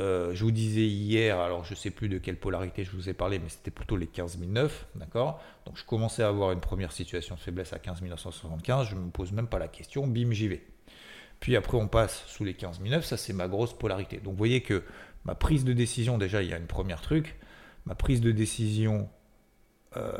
Euh, 0.00 0.34
je 0.34 0.42
vous 0.42 0.50
disais 0.50 0.86
hier, 0.86 1.38
alors 1.38 1.64
je 1.64 1.72
ne 1.72 1.76
sais 1.76 1.90
plus 1.90 2.08
de 2.08 2.18
quelle 2.18 2.38
polarité 2.38 2.84
je 2.84 2.90
vous 2.90 3.08
ai 3.08 3.14
parlé, 3.14 3.38
mais 3.38 3.48
c'était 3.48 3.70
plutôt 3.70 3.96
les 3.96 4.06
15 4.06 4.38
009, 4.38 4.86
d'accord? 4.94 5.40
Donc 5.66 5.76
je 5.76 5.84
commençais 5.84 6.22
à 6.22 6.28
avoir 6.28 6.52
une 6.52 6.60
première 6.60 6.92
situation 6.92 7.34
de 7.34 7.40
faiblesse 7.40 7.72
à 7.72 7.78
15 7.78 8.02
975, 8.02 8.88
je 8.88 8.94
ne 8.94 9.00
me 9.00 9.10
pose 9.10 9.32
même 9.32 9.46
pas 9.46 9.58
la 9.58 9.68
question, 9.68 10.06
bim, 10.06 10.32
j'y 10.32 10.48
vais. 10.48 10.64
Puis 11.40 11.54
après 11.54 11.76
on 11.76 11.86
passe 11.86 12.24
sous 12.26 12.44
les 12.44 12.54
15 12.54 12.80
009, 12.80 13.04
ça 13.04 13.16
c'est 13.16 13.32
ma 13.32 13.48
grosse 13.48 13.74
polarité. 13.74 14.16
Donc 14.18 14.32
vous 14.32 14.38
voyez 14.38 14.62
que 14.62 14.82
ma 15.26 15.34
prise 15.34 15.64
de 15.64 15.72
décision, 15.72 16.18
déjà 16.18 16.42
il 16.42 16.48
y 16.48 16.54
a 16.54 16.56
une 16.56 16.68
première 16.68 17.00
truc, 17.02 17.36
ma 17.84 17.94
prise 17.94 18.20
de 18.20 18.30
décision 18.30 19.08
euh, 19.96 20.12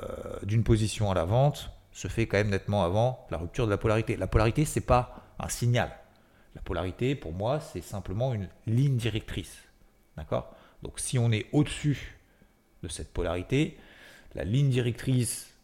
d'une 0.43 0.65
position 0.65 1.11
à 1.11 1.15
la 1.15 1.25
vente 1.25 1.71
se 1.93 2.09
fait 2.09 2.27
quand 2.27 2.37
même 2.37 2.51
nettement 2.51 2.85
avant 2.85 3.27
la 3.31 3.39
rupture 3.39 3.67
de 3.67 3.71
la 3.71 3.79
polarité. 3.79 4.17
La 4.17 4.27
polarité, 4.27 4.65
c'est 4.65 4.83
pas 4.83 5.23
un 5.39 5.49
signal. 5.49 5.91
La 6.55 6.61
polarité, 6.61 7.15
pour 7.15 7.33
moi, 7.33 7.61
c'est 7.61 7.81
simplement 7.81 8.35
une 8.35 8.49
ligne 8.67 8.97
directrice. 8.97 9.57
D'accord? 10.17 10.55
Donc, 10.83 10.99
si 10.99 11.19
on 11.19 11.31
est 11.31 11.47
au-dessus 11.53 12.19
de 12.83 12.89
cette 12.89 13.13
polarité, 13.13 13.79
la 14.35 14.45
ligne 14.45 14.71
directrice 14.71 15.55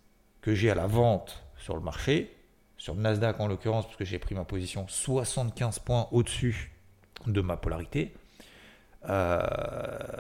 que 0.41 0.55
j'ai 0.55 0.71
à 0.71 0.75
la 0.75 0.87
vente 0.87 1.43
sur 1.59 1.75
le 1.75 1.83
marché, 1.83 2.35
sur 2.77 2.95
le 2.95 3.01
Nasdaq 3.01 3.41
en 3.41 3.49
l'occurrence, 3.49 3.87
parce 3.87 3.97
que 3.97 4.05
j'ai 4.05 4.19
pris 4.19 4.35
ma 4.35 4.45
position 4.45 4.87
75 4.89 5.81
points 5.81 6.09
au-dessus 6.13 6.73
de 7.27 7.41
ma 7.41 7.57
polarité, 7.57 8.15
euh, 9.09 9.41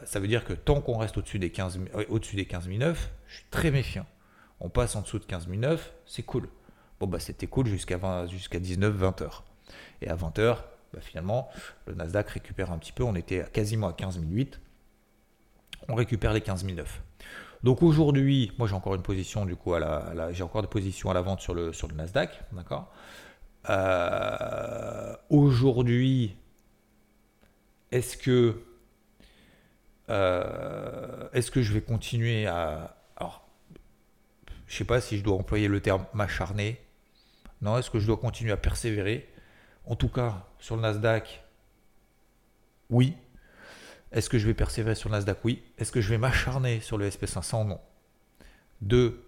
ça 0.04 0.18
veut 0.20 0.28
dire 0.28 0.44
que 0.44 0.52
tant 0.52 0.80
qu'on 0.80 0.98
reste 0.98 1.16
au-dessus 1.16 1.38
des 1.38 1.50
15, 1.50 1.80
euh, 1.94 2.04
au-dessus 2.08 2.36
des 2.36 2.46
15 2.46 2.68
je 2.68 3.34
suis 3.34 3.44
très 3.50 3.70
méfiant. 3.70 4.06
On 4.60 4.68
passe 4.68 4.96
en 4.96 5.02
dessous 5.02 5.18
de 5.18 5.24
15 5.24 5.48
c'est 6.06 6.22
cool. 6.22 6.48
Bon, 7.00 7.06
bah, 7.06 7.18
c'était 7.18 7.46
cool 7.46 7.66
jusqu'à, 7.66 8.26
jusqu'à 8.26 8.58
19, 8.58 8.94
20 8.94 9.22
heures. 9.22 9.44
Et 10.00 10.08
à 10.08 10.14
20 10.14 10.38
heures, 10.38 10.64
bah, 10.92 11.00
finalement, 11.00 11.48
le 11.86 11.94
Nasdaq 11.94 12.28
récupère 12.30 12.70
un 12.70 12.78
petit 12.78 12.92
peu. 12.92 13.02
On 13.02 13.14
était 13.14 13.44
quasiment 13.52 13.88
à 13.88 13.92
15 13.92 14.20
On 15.88 15.94
récupère 15.94 16.32
les 16.32 16.40
15 16.40 16.64
Donc 17.62 17.82
aujourd'hui, 17.82 18.52
moi 18.58 18.68
j'ai 18.68 18.74
encore 18.74 18.94
une 18.94 19.02
position 19.02 19.46
du 19.46 19.56
coup 19.56 19.74
à 19.74 19.80
la, 19.80 20.32
j'ai 20.32 20.42
encore 20.42 20.62
des 20.62 20.68
positions 20.68 21.10
à 21.10 21.14
la 21.14 21.22
vente 21.22 21.40
sur 21.40 21.54
le 21.54 21.72
sur 21.72 21.88
Nasdaq, 21.92 22.40
d'accord? 22.52 22.92
Euh, 23.70 25.14
aujourd'hui, 25.30 26.36
est-ce 27.92 28.16
que 28.16 28.60
euh, 30.12 31.28
est-ce 31.32 31.50
que 31.50 31.62
je 31.62 31.72
vais 31.72 31.80
continuer 31.80 32.46
à. 32.46 32.96
Alors, 33.16 33.48
je 34.66 34.76
sais 34.76 34.84
pas 34.84 35.00
si 35.00 35.18
je 35.18 35.24
dois 35.24 35.36
employer 35.36 35.68
le 35.68 35.80
terme 35.80 36.04
m'acharner. 36.12 36.80
Non, 37.62 37.78
est-ce 37.78 37.90
que 37.90 37.98
je 37.98 38.06
dois 38.06 38.18
continuer 38.18 38.52
à 38.52 38.56
persévérer? 38.56 39.28
En 39.86 39.96
tout 39.96 40.08
cas, 40.08 40.46
sur 40.58 40.76
le 40.76 40.82
Nasdaq, 40.82 41.42
oui. 42.90 43.16
Est-ce 44.12 44.28
que 44.28 44.38
je 44.38 44.46
vais 44.46 44.54
persévérer 44.54 44.94
sur 44.94 45.08
le 45.08 45.14
Nasdaq? 45.14 45.38
Oui. 45.44 45.62
Est-ce 45.78 45.90
que 45.90 46.00
je 46.00 46.10
vais 46.10 46.18
m'acharner 46.18 46.80
sur 46.80 46.98
le 46.98 47.08
SP500 47.08 47.66
Non. 47.66 47.80
Deux, 48.82 49.24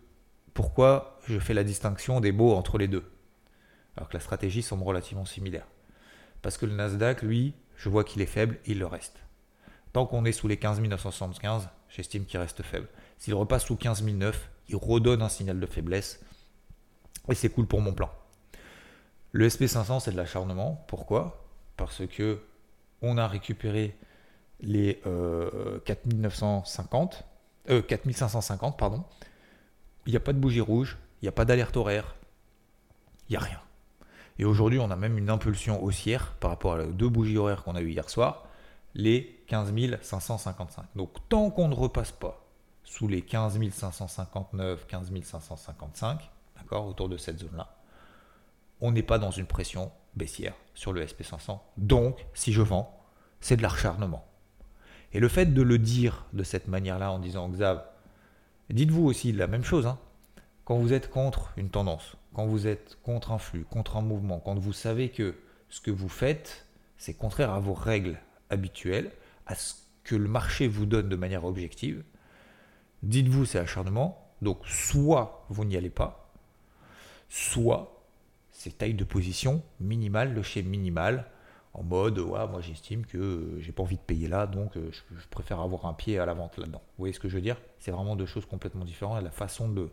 pourquoi 0.52 1.18
je 1.26 1.38
fais 1.38 1.54
la 1.54 1.64
distinction 1.64 2.20
des 2.20 2.32
beaux 2.32 2.52
entre 2.54 2.76
les 2.76 2.88
deux? 2.88 3.10
Alors 3.96 4.08
que 4.08 4.14
la 4.14 4.20
stratégie 4.20 4.62
semble 4.62 4.82
relativement 4.82 5.24
similaire. 5.24 5.66
Parce 6.42 6.58
que 6.58 6.66
le 6.66 6.74
Nasdaq, 6.74 7.22
lui, 7.22 7.54
je 7.76 7.88
vois 7.88 8.04
qu'il 8.04 8.20
est 8.20 8.26
faible, 8.26 8.58
il 8.66 8.78
le 8.78 8.86
reste. 8.86 9.23
Tant 9.94 10.04
qu'on 10.06 10.24
est 10.24 10.32
sous 10.32 10.48
les 10.48 10.56
15 10.56 10.80
975, 10.80 11.68
j'estime 11.88 12.24
qu'il 12.26 12.40
reste 12.40 12.64
faible. 12.64 12.88
S'il 13.16 13.32
repasse 13.34 13.66
sous 13.66 13.76
15 13.76 14.02
009, 14.02 14.50
il 14.68 14.74
redonne 14.74 15.22
un 15.22 15.28
signal 15.28 15.60
de 15.60 15.66
faiblesse. 15.66 16.20
Et 17.30 17.36
c'est 17.36 17.48
cool 17.48 17.68
pour 17.68 17.80
mon 17.80 17.94
plan. 17.94 18.10
Le 19.30 19.46
SP500, 19.48 20.00
c'est 20.00 20.10
de 20.10 20.16
l'acharnement. 20.16 20.84
Pourquoi? 20.88 21.46
Parce 21.76 22.04
que 22.08 22.40
on 23.02 23.18
a 23.18 23.28
récupéré 23.28 23.96
les 24.60 25.00
4950, 25.84 27.24
euh, 27.70 27.80
4550, 27.80 28.74
euh, 28.74 28.76
pardon. 28.76 29.04
Il 30.06 30.10
n'y 30.10 30.16
a 30.16 30.20
pas 30.20 30.32
de 30.32 30.38
bougie 30.38 30.60
rouge, 30.60 30.98
il 31.22 31.26
n'y 31.26 31.28
a 31.28 31.32
pas 31.32 31.44
d'alerte 31.44 31.76
horaire, 31.76 32.16
il 33.28 33.34
n'y 33.34 33.36
a 33.36 33.40
rien. 33.40 33.60
Et 34.40 34.44
aujourd'hui, 34.44 34.80
on 34.80 34.90
a 34.90 34.96
même 34.96 35.18
une 35.18 35.30
impulsion 35.30 35.84
haussière 35.84 36.32
par 36.40 36.50
rapport 36.50 36.80
aux 36.80 36.90
deux 36.90 37.08
bougies 37.08 37.38
horaires 37.38 37.62
qu'on 37.62 37.76
a 37.76 37.80
eues 37.80 37.90
hier 37.90 38.10
soir, 38.10 38.48
les 38.94 39.42
15 39.48 39.72
555. 40.02 40.84
Donc 40.94 41.10
tant 41.28 41.50
qu'on 41.50 41.68
ne 41.68 41.74
repasse 41.74 42.12
pas 42.12 42.44
sous 42.84 43.08
les 43.08 43.22
15 43.22 43.58
559, 43.70 44.86
15 44.86 45.12
555, 45.22 46.30
d'accord, 46.56 46.86
autour 46.86 47.08
de 47.08 47.16
cette 47.16 47.38
zone-là, 47.38 47.76
on 48.80 48.92
n'est 48.92 49.02
pas 49.02 49.18
dans 49.18 49.30
une 49.30 49.46
pression 49.46 49.90
baissière 50.14 50.54
sur 50.74 50.92
le 50.92 51.04
SP500. 51.04 51.58
Donc, 51.76 52.24
si 52.34 52.52
je 52.52 52.62
vends, 52.62 53.00
c'est 53.40 53.56
de 53.56 53.62
l'acharnement. 53.62 54.24
Et 55.12 55.20
le 55.20 55.28
fait 55.28 55.46
de 55.46 55.62
le 55.62 55.78
dire 55.78 56.26
de 56.32 56.42
cette 56.42 56.68
manière-là 56.68 57.10
en 57.12 57.18
disant 57.18 57.48
Xav, 57.48 57.84
dites-vous 58.70 59.04
aussi 59.04 59.32
la 59.32 59.46
même 59.46 59.64
chose. 59.64 59.86
Hein. 59.86 59.98
Quand 60.64 60.76
vous 60.76 60.92
êtes 60.92 61.10
contre 61.10 61.52
une 61.56 61.70
tendance, 61.70 62.16
quand 62.34 62.46
vous 62.46 62.66
êtes 62.66 62.98
contre 63.02 63.32
un 63.32 63.38
flux, 63.38 63.64
contre 63.64 63.96
un 63.96 64.02
mouvement, 64.02 64.40
quand 64.40 64.58
vous 64.58 64.72
savez 64.72 65.10
que 65.10 65.34
ce 65.68 65.80
que 65.80 65.90
vous 65.90 66.08
faites, 66.08 66.66
c'est 66.96 67.14
contraire 67.14 67.52
à 67.52 67.60
vos 67.60 67.74
règles 67.74 68.18
habituelles, 68.50 69.10
à 69.46 69.54
ce 69.54 69.74
que 70.04 70.14
le 70.14 70.28
marché 70.28 70.68
vous 70.68 70.86
donne 70.86 71.08
de 71.08 71.16
manière 71.16 71.44
objective, 71.44 72.04
dites-vous 73.02 73.44
c'est 73.44 73.58
acharnement. 73.58 74.20
Donc 74.42 74.66
soit 74.66 75.46
vous 75.48 75.64
n'y 75.64 75.76
allez 75.76 75.90
pas, 75.90 76.32
soit 77.28 78.04
c'est 78.50 78.78
taille 78.78 78.94
de 78.94 79.04
position 79.04 79.62
minimale, 79.80 80.34
le 80.34 80.42
chez 80.42 80.62
minimal, 80.62 81.26
en 81.74 81.82
mode 81.82 82.18
ouais, 82.18 82.46
moi 82.46 82.60
j'estime 82.60 83.04
que 83.04 83.56
j'ai 83.58 83.72
pas 83.72 83.82
envie 83.82 83.96
de 83.96 84.02
payer 84.02 84.28
là, 84.28 84.46
donc 84.46 84.76
euh, 84.76 84.90
je, 84.92 85.28
préfère 85.28 85.60
avoir 85.60 85.86
un 85.86 85.92
pied 85.92 86.18
à 86.18 86.26
la 86.26 86.34
vente 86.34 86.56
là-dedans. 86.56 86.82
Vous 86.96 87.02
voyez 87.02 87.12
ce 87.12 87.20
que 87.20 87.28
je 87.28 87.34
veux 87.34 87.42
dire? 87.42 87.56
C'est 87.78 87.90
vraiment 87.90 88.16
deux 88.16 88.26
choses 88.26 88.46
complètement 88.46 88.84
différentes. 88.84 89.22
La 89.22 89.30
façon 89.30 89.68
de, 89.68 89.90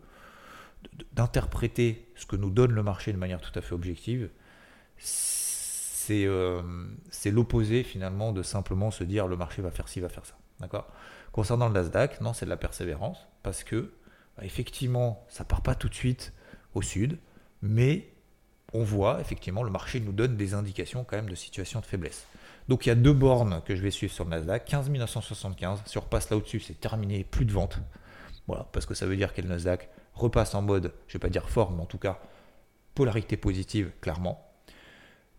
d'interpréter 1.12 2.08
ce 2.14 2.24
que 2.24 2.36
nous 2.36 2.50
donne 2.50 2.72
le 2.72 2.82
marché 2.82 3.12
de 3.12 3.18
manière 3.18 3.40
tout 3.40 3.56
à 3.58 3.62
fait 3.62 3.74
objective, 3.74 4.30
c'est 6.06 6.24
euh, 6.26 6.62
l'opposé 7.26 7.84
finalement 7.84 8.32
de 8.32 8.42
simplement 8.42 8.90
se 8.90 9.04
dire 9.04 9.28
le 9.28 9.36
marché 9.36 9.62
va 9.62 9.70
faire 9.70 9.88
ci, 9.88 10.00
va 10.00 10.08
faire 10.08 10.26
ça. 10.26 10.34
Concernant 11.32 11.68
le 11.68 11.74
Nasdaq, 11.74 12.20
non, 12.20 12.32
c'est 12.32 12.44
de 12.44 12.50
la 12.50 12.56
persévérance 12.56 13.26
parce 13.42 13.64
que 13.64 13.92
bah, 14.36 14.44
effectivement, 14.44 15.24
ça 15.28 15.44
part 15.44 15.62
pas 15.62 15.74
tout 15.74 15.88
de 15.88 15.94
suite 15.94 16.32
au 16.74 16.82
sud, 16.82 17.18
mais 17.62 18.12
on 18.72 18.82
voit 18.82 19.20
effectivement 19.20 19.62
le 19.62 19.70
marché 19.70 20.00
nous 20.00 20.12
donne 20.12 20.36
des 20.36 20.54
indications 20.54 21.04
quand 21.04 21.16
même 21.16 21.28
de 21.28 21.34
situation 21.34 21.80
de 21.80 21.86
faiblesse. 21.86 22.26
Donc 22.68 22.86
il 22.86 22.88
y 22.88 22.92
a 22.92 22.96
deux 22.96 23.12
bornes 23.12 23.62
que 23.64 23.74
je 23.74 23.82
vais 23.82 23.90
suivre 23.90 24.12
sur 24.12 24.24
le 24.24 24.30
Nasdaq, 24.30 24.64
15 24.64 24.90
975, 24.90 25.82
si 25.84 25.98
on 25.98 26.00
repasse 26.00 26.30
là 26.30 26.36
au-dessus, 26.36 26.60
c'est 26.60 26.80
terminé, 26.80 27.24
plus 27.24 27.44
de 27.44 27.52
vente. 27.52 27.78
Voilà, 28.46 28.68
parce 28.72 28.86
que 28.86 28.94
ça 28.94 29.06
veut 29.06 29.16
dire 29.16 29.34
que 29.34 29.40
le 29.40 29.48
Nasdaq 29.48 29.88
repasse 30.14 30.54
en 30.54 30.62
mode, 30.62 30.92
je 31.06 31.12
ne 31.12 31.12
vais 31.14 31.18
pas 31.18 31.28
dire 31.28 31.48
fort, 31.48 31.70
mais 31.72 31.82
en 31.82 31.86
tout 31.86 31.98
cas, 31.98 32.20
polarité 32.94 33.36
positive, 33.36 33.92
clairement. 34.00 34.51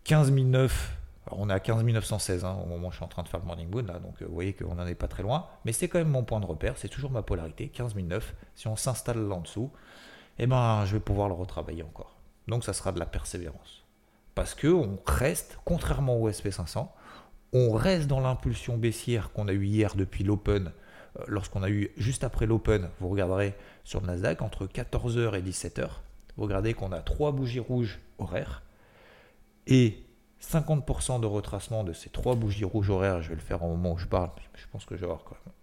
15 0.04 0.32
009, 0.32 0.96
on 1.30 1.48
est 1.48 1.52
à 1.52 1.60
15 1.60 1.82
916 1.82 2.44
hein, 2.44 2.58
au 2.62 2.66
moment 2.66 2.88
où 2.88 2.90
je 2.90 2.96
suis 2.96 3.04
en 3.04 3.08
train 3.08 3.22
de 3.22 3.28
faire 3.28 3.40
le 3.40 3.46
morning 3.46 3.70
moon, 3.70 3.82
là, 3.82 3.98
donc 3.98 4.20
euh, 4.20 4.26
vous 4.26 4.34
voyez 4.34 4.52
qu'on 4.52 4.74
n'en 4.74 4.86
est 4.86 4.94
pas 4.94 5.08
très 5.08 5.22
loin, 5.22 5.46
mais 5.64 5.72
c'est 5.72 5.88
quand 5.88 5.98
même 5.98 6.10
mon 6.10 6.24
point 6.24 6.40
de 6.40 6.46
repère, 6.46 6.74
c'est 6.76 6.88
toujours 6.88 7.10
ma 7.10 7.22
polarité, 7.22 7.68
15 7.68 7.94
009. 7.94 8.34
Si 8.54 8.68
on 8.68 8.76
s'installe 8.76 9.26
là 9.26 9.34
en 9.34 9.40
dessous, 9.40 9.70
eh 10.38 10.46
ben, 10.46 10.84
je 10.84 10.92
vais 10.92 11.00
pouvoir 11.00 11.28
le 11.28 11.34
retravailler 11.34 11.82
encore. 11.82 12.16
Donc 12.48 12.64
ça 12.64 12.74
sera 12.74 12.92
de 12.92 12.98
la 12.98 13.06
persévérance. 13.06 13.84
Parce 14.34 14.54
que 14.54 14.68
on 14.68 14.98
reste, 15.06 15.58
contrairement 15.64 16.20
au 16.20 16.30
SP500, 16.30 16.88
on 17.54 17.72
reste 17.72 18.06
dans 18.06 18.20
l'impulsion 18.20 18.76
baissière 18.76 19.32
qu'on 19.32 19.48
a 19.48 19.52
eu 19.52 19.64
hier 19.64 19.94
depuis 19.94 20.22
l'open 20.22 20.72
euh, 21.18 21.24
lorsqu'on 21.28 21.62
a 21.62 21.70
eu 21.70 21.92
juste 21.96 22.24
après 22.24 22.46
l'Open, 22.46 22.90
vous 23.00 23.08
regarderez 23.08 23.54
sur 23.84 24.00
le 24.00 24.08
Nasdaq, 24.08 24.42
entre 24.42 24.66
14h 24.66 25.34
et 25.38 25.42
17h, 25.42 25.88
vous 26.36 26.42
regardez 26.42 26.74
qu'on 26.74 26.92
a 26.92 27.00
trois 27.00 27.32
bougies 27.32 27.60
rouges 27.60 28.00
horaires 28.18 28.63
et 29.66 30.04
50% 30.42 31.20
de 31.20 31.26
retracement 31.26 31.84
de 31.84 31.92
ces 31.92 32.10
trois 32.10 32.34
bougies 32.34 32.64
rouges 32.64 32.90
horaires, 32.90 33.22
je 33.22 33.30
vais 33.30 33.34
le 33.34 33.40
faire 33.40 33.62
au 33.62 33.68
moment 33.68 33.92
où 33.92 33.98
je 33.98 34.06
parle, 34.06 34.30
je 34.54 34.66
pense 34.70 34.84
que 34.84 34.94
je 34.94 35.00
vais 35.00 35.06
avoir 35.06 35.24
quand 35.24 35.36
même. 35.46 35.54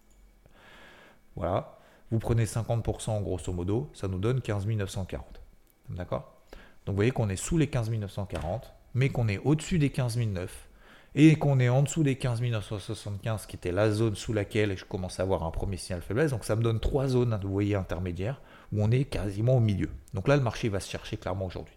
Voilà, 1.36 1.78
vous 2.10 2.20
prenez 2.20 2.46
50% 2.46 3.22
grosso 3.24 3.54
modo, 3.54 3.90
ça 3.94 4.08
nous 4.08 4.20
donne 4.20 4.42
15 4.42 4.68
940. 4.68 5.42
D'accord? 5.90 6.42
Donc 6.86 6.94
vous 6.94 6.98
voyez 6.98 7.12
qu'on 7.12 7.30
est 7.30 7.36
sous 7.36 7.58
les 7.58 7.68
15 7.68 7.92
940, 7.92 8.74
mais 8.96 9.10
qu'on 9.10 9.28
est 9.28 9.38
au-dessus 9.40 9.78
des 9.78 9.92
15 9.92 10.18
009 10.18 10.70
et 11.14 11.36
qu'on 11.36 11.60
est 11.60 11.70
en 11.70 11.84
dessous 11.84 12.04
des 12.04 12.16
15 12.16 12.42
975, 12.42 13.46
qui 13.46 13.56
était 13.56 13.72
la 13.72 13.92
zone 13.92 14.16
sous 14.16 14.34
laquelle 14.34 14.78
je 14.78 14.86
commence 14.86 15.20
à 15.20 15.24
avoir 15.24 15.44
un 15.44 15.52
premier 15.52 15.78
signal 15.78 16.02
faiblesse. 16.02 16.32
Donc 16.32 16.46
ça 16.46 16.56
me 16.56 16.64
donne 16.64 16.80
trois 16.80 17.08
zones, 17.08 17.38
vous 17.44 17.52
voyez, 17.52 17.76
intermédiaires, 17.76 18.42
où 18.72 18.82
on 18.82 18.92
est 18.92 19.04
quasiment 19.04 19.58
au 19.58 19.60
milieu. 19.60 19.90
Donc 20.14 20.28
là, 20.28 20.38
le 20.38 20.42
marché 20.42 20.70
va 20.70 20.80
se 20.80 20.90
chercher 20.90 21.18
clairement 21.18 21.46
aujourd'hui. 21.46 21.76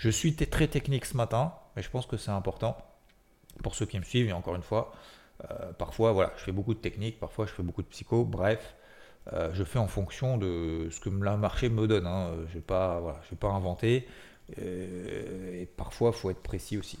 Je 0.00 0.08
suis 0.08 0.34
très 0.34 0.66
technique 0.66 1.04
ce 1.04 1.14
matin, 1.14 1.52
mais 1.76 1.82
je 1.82 1.90
pense 1.90 2.06
que 2.06 2.16
c'est 2.16 2.30
important 2.30 2.78
pour 3.62 3.74
ceux 3.74 3.84
qui 3.84 3.98
me 3.98 4.02
suivent. 4.02 4.28
Et 4.28 4.32
encore 4.32 4.54
une 4.56 4.62
fois, 4.62 4.92
euh, 5.50 5.74
parfois, 5.74 6.12
voilà, 6.12 6.32
je 6.38 6.44
fais 6.44 6.52
beaucoup 6.52 6.72
de 6.72 6.78
technique, 6.78 7.20
parfois 7.20 7.44
je 7.44 7.52
fais 7.52 7.62
beaucoup 7.62 7.82
de 7.82 7.86
psycho. 7.88 8.24
Bref, 8.24 8.76
euh, 9.34 9.50
je 9.52 9.62
fais 9.62 9.78
en 9.78 9.88
fonction 9.88 10.38
de 10.38 10.88
ce 10.90 11.00
que 11.00 11.10
le 11.10 11.36
marché 11.36 11.68
me 11.68 11.86
donne. 11.86 12.04
Je 12.04 12.40
ne 12.40 12.46
vais, 12.46 12.60
pas, 12.62 13.20
vais 13.30 13.36
pas 13.36 13.48
inventer. 13.48 14.08
Euh, 14.58 15.60
et 15.60 15.66
parfois, 15.66 16.12
il 16.14 16.18
faut 16.18 16.30
être 16.30 16.42
précis 16.42 16.78
aussi. 16.78 16.98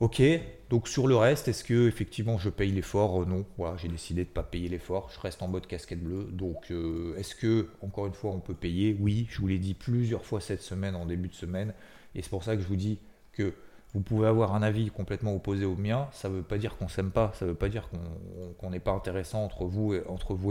Ok, 0.00 0.22
donc 0.70 0.88
sur 0.88 1.06
le 1.06 1.14
reste, 1.14 1.46
est-ce 1.48 1.62
que 1.62 1.86
effectivement 1.86 2.38
je 2.38 2.48
paye 2.48 2.72
l'effort? 2.72 3.26
Non, 3.26 3.44
voilà, 3.58 3.76
j'ai 3.76 3.88
décidé 3.88 4.24
de 4.24 4.30
ne 4.30 4.32
pas 4.32 4.42
payer 4.42 4.70
l'effort, 4.70 5.10
je 5.14 5.20
reste 5.20 5.42
en 5.42 5.48
mode 5.48 5.66
casquette 5.66 6.02
bleue. 6.02 6.24
Donc 6.32 6.70
euh, 6.70 7.14
est-ce 7.18 7.34
que, 7.34 7.68
encore 7.82 8.06
une 8.06 8.14
fois, 8.14 8.30
on 8.30 8.40
peut 8.40 8.54
payer? 8.54 8.96
Oui, 8.98 9.26
je 9.28 9.38
vous 9.40 9.46
l'ai 9.46 9.58
dit 9.58 9.74
plusieurs 9.74 10.24
fois 10.24 10.40
cette 10.40 10.62
semaine, 10.62 10.96
en 10.96 11.04
début 11.04 11.28
de 11.28 11.34
semaine, 11.34 11.74
et 12.14 12.22
c'est 12.22 12.30
pour 12.30 12.44
ça 12.44 12.56
que 12.56 12.62
je 12.62 12.66
vous 12.66 12.76
dis 12.76 12.98
que 13.32 13.52
vous 13.92 14.00
pouvez 14.00 14.26
avoir 14.26 14.54
un 14.54 14.62
avis 14.62 14.88
complètement 14.88 15.34
opposé 15.34 15.66
au 15.66 15.76
mien, 15.76 16.08
ça 16.12 16.30
ne 16.30 16.36
veut 16.36 16.42
pas 16.42 16.56
dire 16.56 16.78
qu'on 16.78 16.88
s'aime 16.88 17.10
pas, 17.10 17.32
ça 17.34 17.44
ne 17.44 17.50
veut 17.50 17.56
pas 17.56 17.68
dire 17.68 17.90
qu'on 18.58 18.70
n'est 18.70 18.80
pas 18.80 18.92
intéressant 18.92 19.44
entre 19.44 19.66
vous, 19.66 19.92
et, 19.92 20.02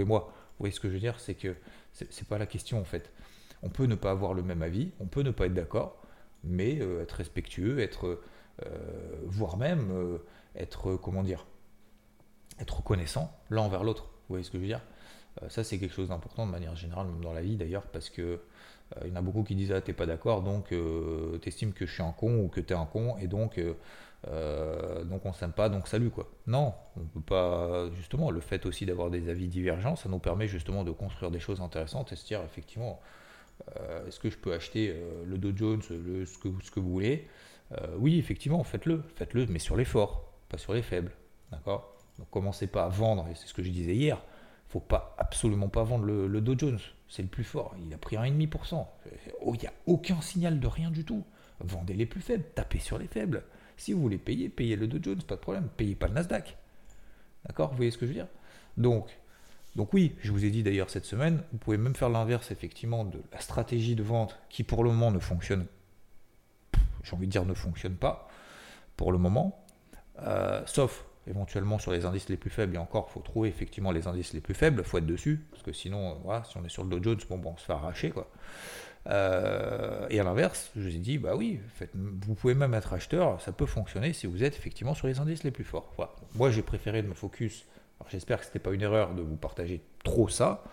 moi. 0.05 0.31
Vous 0.31 0.63
voyez 0.63 0.75
ce 0.75 0.79
que 0.79 0.89
je 0.89 0.93
veux 0.93 0.99
dire? 0.99 1.19
C'est 1.19 1.33
que 1.33 1.55
c'est 1.93 2.27
pas 2.27 2.37
la 2.37 2.45
question 2.45 2.79
en 2.79 2.83
fait. 2.83 3.11
On 3.63 3.69
peut 3.69 3.85
ne 3.85 3.95
pas 3.95 4.11
avoir 4.11 4.35
le 4.35 4.43
même 4.43 4.61
avis, 4.61 4.91
on 4.99 5.07
peut 5.07 5.21
ne 5.21 5.31
pas 5.31 5.47
être 5.47 5.55
d'accord, 5.55 6.03
mais 6.43 6.79
euh, 6.81 7.01
être 7.01 7.13
respectueux, 7.13 7.79
être 7.79 8.05
euh, 8.07 8.21
voire 9.25 9.57
même 9.57 9.91
euh, 9.91 10.17
être, 10.55 10.95
comment 10.95 11.23
dire, 11.23 11.45
être 12.59 12.77
reconnaissant 12.77 13.31
l'un 13.49 13.61
envers 13.61 13.83
l'autre. 13.83 14.03
Vous 14.03 14.33
voyez 14.35 14.43
ce 14.43 14.51
que 14.51 14.57
je 14.57 14.61
veux 14.61 14.67
dire? 14.67 14.81
Euh, 15.41 15.49
Ça, 15.49 15.63
c'est 15.63 15.77
quelque 15.79 15.93
chose 15.93 16.09
d'important 16.09 16.45
de 16.45 16.51
manière 16.51 16.75
générale, 16.75 17.07
même 17.07 17.23
dans 17.23 17.33
la 17.33 17.41
vie 17.41 17.55
d'ailleurs, 17.55 17.87
parce 17.87 18.09
que 18.09 18.41
il 19.03 19.09
y 19.09 19.11
en 19.11 19.17
a 19.17 19.21
beaucoup 19.21 19.43
qui 19.43 19.53
disent 19.53 19.71
Ah, 19.71 19.81
t'es 19.81 19.93
pas 19.93 20.07
d'accord, 20.07 20.41
donc 20.41 20.73
t'estimes 21.41 21.73
que 21.73 21.85
je 21.85 21.93
suis 21.93 22.01
un 22.01 22.11
con 22.11 22.39
ou 22.39 22.47
que 22.47 22.59
t'es 22.59 22.73
un 22.73 22.87
con, 22.87 23.17
et 23.17 23.27
donc, 23.27 23.61
donc 24.27 25.25
on 25.25 25.31
s'aime 25.31 25.51
pas, 25.51 25.69
donc 25.69 25.87
salut 25.87 26.09
quoi. 26.09 26.27
Non, 26.47 26.73
on 26.97 27.05
peut 27.05 27.21
pas. 27.21 27.87
Justement, 27.91 28.31
le 28.31 28.39
fait 28.39 28.65
aussi 28.65 28.87
d'avoir 28.87 29.11
des 29.11 29.29
avis 29.29 29.47
divergents, 29.47 29.95
ça 29.95 30.09
nous 30.09 30.17
permet 30.17 30.47
justement 30.47 30.83
de 30.83 30.89
construire 30.89 31.29
des 31.29 31.39
choses 31.39 31.61
intéressantes 31.61 32.11
et 32.13 32.15
se 32.15 32.25
dire 32.25 32.41
effectivement, 32.43 32.99
est-ce 34.07 34.19
que 34.19 34.31
je 34.31 34.37
peux 34.39 34.53
acheter 34.53 34.95
le 35.23 35.37
Dow 35.37 35.51
Jones, 35.55 35.83
le, 35.91 36.25
ce, 36.25 36.39
que, 36.39 36.49
ce 36.63 36.71
que 36.71 36.79
vous 36.79 36.89
voulez 36.89 37.27
euh, 37.73 37.95
oui, 37.97 38.17
effectivement, 38.17 38.63
faites-le, 38.63 39.03
faites-le, 39.15 39.45
mais 39.47 39.59
sur 39.59 39.75
les 39.75 39.85
forts, 39.85 40.33
pas 40.49 40.57
sur 40.57 40.73
les 40.73 40.81
faibles. 40.81 41.11
D'accord? 41.51 41.95
Donc 42.17 42.29
commencez 42.29 42.67
pas 42.67 42.85
à 42.85 42.89
vendre, 42.89 43.27
et 43.29 43.35
c'est 43.35 43.47
ce 43.47 43.53
que 43.53 43.63
je 43.63 43.69
disais 43.69 43.95
hier, 43.95 44.21
faut 44.67 44.79
pas 44.79 45.15
absolument 45.17 45.69
pas 45.69 45.83
vendre 45.83 46.05
le, 46.05 46.41
Dow 46.41 46.57
Jones. 46.57 46.79
C'est 47.07 47.23
le 47.23 47.27
plus 47.27 47.43
fort. 47.43 47.75
Il 47.83 47.93
a 47.93 47.97
pris 47.97 48.17
1,5%. 48.17 48.85
Oh, 49.41 49.55
il 49.55 49.61
n'y 49.61 49.67
a 49.67 49.73
aucun 49.87 50.21
signal 50.21 50.59
de 50.59 50.67
rien 50.67 50.91
du 50.91 51.03
tout. 51.03 51.23
Vendez 51.59 51.95
les 51.95 52.05
plus 52.05 52.21
faibles, 52.21 52.45
tapez 52.53 52.79
sur 52.79 52.99
les 52.99 53.07
faibles. 53.07 53.43
Si 53.77 53.93
vous 53.93 54.01
voulez 54.01 54.17
payer, 54.17 54.49
payez 54.49 54.75
le 54.75 54.87
Dow 54.87 54.99
Jones, 55.01 55.23
pas 55.23 55.35
de 55.35 55.41
problème. 55.41 55.69
Payez 55.75 55.95
pas 55.95 56.07
le 56.07 56.13
Nasdaq. 56.13 56.55
D'accord? 57.45 57.71
Vous 57.71 57.77
voyez 57.77 57.91
ce 57.91 57.97
que 57.97 58.05
je 58.05 58.11
veux 58.11 58.15
dire? 58.15 58.27
Donc, 58.77 59.09
donc 59.75 59.93
oui, 59.93 60.15
je 60.21 60.31
vous 60.31 60.45
ai 60.45 60.51
dit 60.51 60.61
d'ailleurs 60.61 60.89
cette 60.89 61.05
semaine, 61.05 61.43
vous 61.51 61.57
pouvez 61.57 61.77
même 61.77 61.95
faire 61.95 62.09
l'inverse 62.09 62.51
effectivement 62.51 63.05
de 63.05 63.21
la 63.31 63.39
stratégie 63.39 63.95
de 63.95 64.03
vente 64.03 64.37
qui 64.49 64.63
pour 64.63 64.83
le 64.83 64.91
moment 64.91 65.11
ne 65.11 65.19
fonctionne 65.19 65.65
j'ai 67.03 67.15
envie 67.15 67.27
de 67.27 67.31
dire, 67.31 67.45
ne 67.45 67.53
fonctionne 67.53 67.95
pas 67.95 68.27
pour 68.97 69.11
le 69.11 69.17
moment, 69.17 69.65
euh, 70.21 70.61
sauf 70.65 71.05
éventuellement 71.27 71.79
sur 71.79 71.91
les 71.91 72.05
indices 72.05 72.29
les 72.29 72.37
plus 72.37 72.49
faibles. 72.49 72.75
Et 72.75 72.77
encore, 72.77 73.07
il 73.09 73.13
faut 73.13 73.19
trouver 73.21 73.49
effectivement 73.49 73.91
les 73.91 74.07
indices 74.07 74.33
les 74.33 74.41
plus 74.41 74.53
faibles, 74.53 74.81
il 74.83 74.87
faut 74.87 74.97
être 74.97 75.05
dessus, 75.05 75.45
parce 75.51 75.63
que 75.63 75.71
sinon, 75.71 76.11
euh, 76.11 76.13
voilà, 76.23 76.43
si 76.43 76.57
on 76.57 76.65
est 76.65 76.69
sur 76.69 76.83
le 76.83 76.89
Dow 76.89 77.03
Jones, 77.03 77.19
bon, 77.29 77.37
bon 77.37 77.51
on 77.51 77.57
se 77.57 77.65
fait 77.65 77.73
arracher. 77.73 78.09
Quoi. 78.09 78.29
Euh, 79.07 80.07
et 80.09 80.19
à 80.19 80.23
l'inverse, 80.23 80.71
je 80.75 80.81
vous 80.81 80.95
ai 80.95 80.99
dit, 80.99 81.17
bah 81.17 81.35
oui, 81.35 81.59
vous 81.93 82.35
pouvez 82.35 82.53
même 82.53 82.73
être 82.73 82.93
acheteur, 82.93 83.39
ça 83.41 83.51
peut 83.51 83.65
fonctionner 83.65 84.13
si 84.13 84.27
vous 84.27 84.43
êtes 84.43 84.57
effectivement 84.57 84.93
sur 84.93 85.07
les 85.07 85.19
indices 85.19 85.43
les 85.43 85.51
plus 85.51 85.63
forts. 85.63 85.93
Moi, 86.35 86.51
j'ai 86.51 86.61
préféré 86.61 87.01
de 87.01 87.07
me 87.07 87.13
focus. 87.13 87.65
J'espère 88.09 88.39
que 88.39 88.45
ce 88.45 88.49
n'était 88.49 88.59
pas 88.59 88.71
une 88.71 88.81
erreur 88.81 89.13
de 89.13 89.21
vous 89.21 89.35
partager 89.35 89.81
trop 90.03 90.29
ça. 90.29 90.63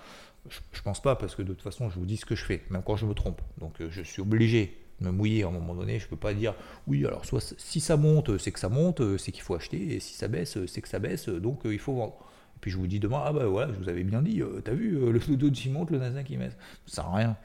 Je, 0.49 0.61
ne 0.79 0.83
pense 0.83 1.03
pas, 1.03 1.17
parce 1.17 1.35
que 1.35 1.43
de 1.43 1.53
toute 1.53 1.63
façon, 1.63 1.91
je 1.91 1.99
vous 1.99 2.07
dis 2.07 2.17
ce 2.17 2.25
que 2.25 2.37
je 2.37 2.45
fais, 2.45 2.63
même 2.71 2.83
quand 2.83 2.97
je 2.97 3.05
me 3.05 3.15
trompe. 3.15 3.41
Donc, 3.59 3.75
je 3.89 4.03
suis 4.03 4.23
obligé 4.23 4.86
me 5.01 5.11
mouiller 5.11 5.43
à 5.45 5.49
un 5.49 5.51
moment 5.51 5.75
donné. 5.75 5.99
Je 5.99 6.09
peux 6.09 6.17
pas 6.17 6.35
dire, 6.35 6.55
oui, 6.87 7.05
alors 7.07 7.25
soit 7.25 7.55
si 7.59 7.81
ça 7.81 7.97
monte, 7.97 8.39
c'est 8.39 8.53
que 8.53 8.61
ça 8.61 8.69
monte, 8.69 9.17
c'est 9.19 9.33
qu'il 9.33 9.43
faut 9.43 9.55
acheter, 9.55 9.95
et 9.95 10.01
si 10.01 10.15
ça 10.15 10.29
baisse, 10.29 10.59
c'est 10.67 10.81
que 10.81 10.89
ça 10.89 10.99
baisse, 10.99 11.29
donc 11.29 11.67
euh, 11.67 11.73
il 11.73 11.79
faut 11.79 11.95
vendre. 11.95 12.17
Et 12.57 12.59
puis 12.61 12.71
je 12.71 12.77
vous 12.77 12.87
dis 12.87 13.01
demain, 13.01 13.23
ah 13.25 13.33
bah 13.33 13.47
voilà, 13.47 13.73
je 13.73 13.79
vous 13.79 13.89
avais 13.89 14.05
bien 14.05 14.23
dit, 14.23 14.43
t'as 14.65 14.73
vu, 14.73 15.13
le 15.13 15.19
Dow 15.19 15.51
qui 15.51 15.69
monte, 15.69 15.91
le 15.91 15.99
Nasdaq 15.99 16.27
qui 16.27 16.37
met. 16.37 16.51
Ça 16.87 16.97
sert 16.97 17.07
à 17.07 17.17
rien. 17.17 17.37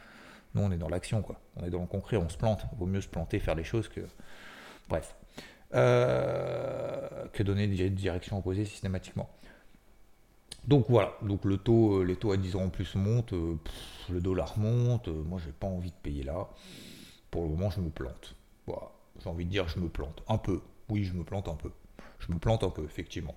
Nous, 0.53 0.61
on 0.61 0.71
est 0.71 0.77
dans 0.77 0.89
l'action, 0.89 1.21
quoi. 1.21 1.39
On 1.55 1.65
est 1.65 1.69
dans 1.69 1.81
le 1.81 1.87
concret, 1.87 2.17
on 2.17 2.29
se 2.29 2.37
plante. 2.37 2.65
Vaut 2.77 2.85
mieux 2.85 3.01
se 3.01 3.07
planter, 3.07 3.39
faire 3.39 3.55
les 3.55 3.63
choses 3.63 3.87
que. 3.87 4.01
Bref. 4.89 5.15
Euh, 5.73 7.07
que 7.31 7.43
donner 7.43 7.67
des 7.67 7.89
directions 7.89 8.37
opposées 8.37 8.65
systématiquement. 8.65 9.29
Donc 10.67 10.85
voilà, 10.89 11.13
donc 11.21 11.45
le 11.45 11.57
taux, 11.57 12.01
euh, 12.01 12.03
les 12.03 12.17
taux 12.17 12.33
à 12.33 12.37
10 12.37 12.57
ans 12.57 12.63
en 12.65 12.69
plus 12.69 12.95
montent, 12.95 13.33
euh, 13.33 13.57
le 14.09 14.19
dollar 14.19 14.59
monte, 14.59 15.07
moi 15.07 15.39
j'ai 15.43 15.53
pas 15.53 15.67
envie 15.67 15.89
de 15.89 15.95
payer 16.03 16.23
là. 16.23 16.49
Pour 17.31 17.43
le 17.43 17.49
moment 17.49 17.69
je 17.69 17.81
me 17.81 17.89
plante. 17.89 18.35
J'ai 19.19 19.29
envie 19.29 19.45
de 19.45 19.49
dire 19.49 19.67
je 19.67 19.79
me 19.79 19.89
plante. 19.89 20.23
Un 20.27 20.37
peu. 20.37 20.61
Oui 20.89 21.03
je 21.03 21.13
me 21.13 21.23
plante 21.23 21.47
un 21.47 21.55
peu. 21.55 21.71
Je 22.19 22.31
me 22.31 22.37
plante 22.37 22.63
un 22.63 22.69
peu, 22.69 22.83
effectivement. 22.83 23.35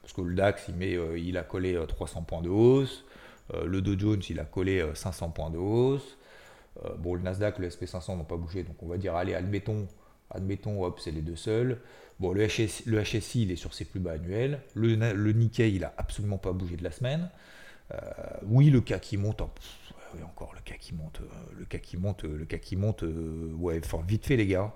Parce 0.00 0.12
que 0.12 0.20
le 0.20 0.34
DAX 0.34 0.68
il, 0.68 0.82
il 0.82 1.36
a 1.36 1.42
collé 1.42 1.82
300 1.88 2.22
points 2.22 2.42
de 2.42 2.48
hausse. 2.48 3.04
le 3.52 3.80
Dow 3.80 3.98
Jones 3.98 4.22
il 4.30 4.38
a 4.38 4.44
collé 4.44 4.84
500 4.94 5.30
points 5.30 5.50
de 5.50 5.58
hausse. 5.58 6.16
Euh, 6.84 6.94
bon, 6.96 7.14
le 7.14 7.22
Nasdaq, 7.22 7.58
le 7.58 7.68
SP500 7.68 8.16
n'ont 8.16 8.24
pas 8.24 8.36
bougé, 8.36 8.62
donc 8.62 8.82
on 8.82 8.86
va 8.86 8.96
dire, 8.96 9.14
allez, 9.14 9.34
admettons, 9.34 9.86
admettons, 10.30 10.84
hop, 10.84 11.00
c'est 11.00 11.10
les 11.10 11.22
deux 11.22 11.36
seuls. 11.36 11.80
Bon, 12.20 12.32
le, 12.32 12.46
HS, 12.46 12.86
le 12.86 13.02
HSI, 13.02 13.42
il 13.42 13.52
est 13.52 13.56
sur 13.56 13.74
ses 13.74 13.84
plus 13.84 14.00
bas 14.00 14.12
annuels. 14.12 14.60
Le, 14.74 14.94
le 14.94 15.32
Nikkei, 15.32 15.72
il 15.72 15.84
a 15.84 15.92
absolument 15.96 16.38
pas 16.38 16.52
bougé 16.52 16.76
de 16.76 16.84
la 16.84 16.90
semaine. 16.92 17.30
Euh, 17.92 17.98
oui, 18.44 18.70
le 18.70 18.80
CAC 18.80 19.00
qui 19.00 19.16
monte, 19.16 19.42
oui, 20.14 20.22
encore 20.22 20.54
le 20.54 20.60
CAC 20.60 20.78
qui 20.78 20.94
monte, 20.94 21.20
euh, 21.20 21.58
le 21.58 21.64
CAC 21.64 21.82
qui 21.82 21.96
monte, 21.96 22.22
le 22.22 22.44
CAC 22.44 22.60
qui 22.60 22.76
monte, 22.76 23.04
ouais, 23.58 23.80
enfin, 23.84 24.02
vite 24.06 24.26
fait 24.26 24.36
les 24.36 24.46
gars. 24.46 24.72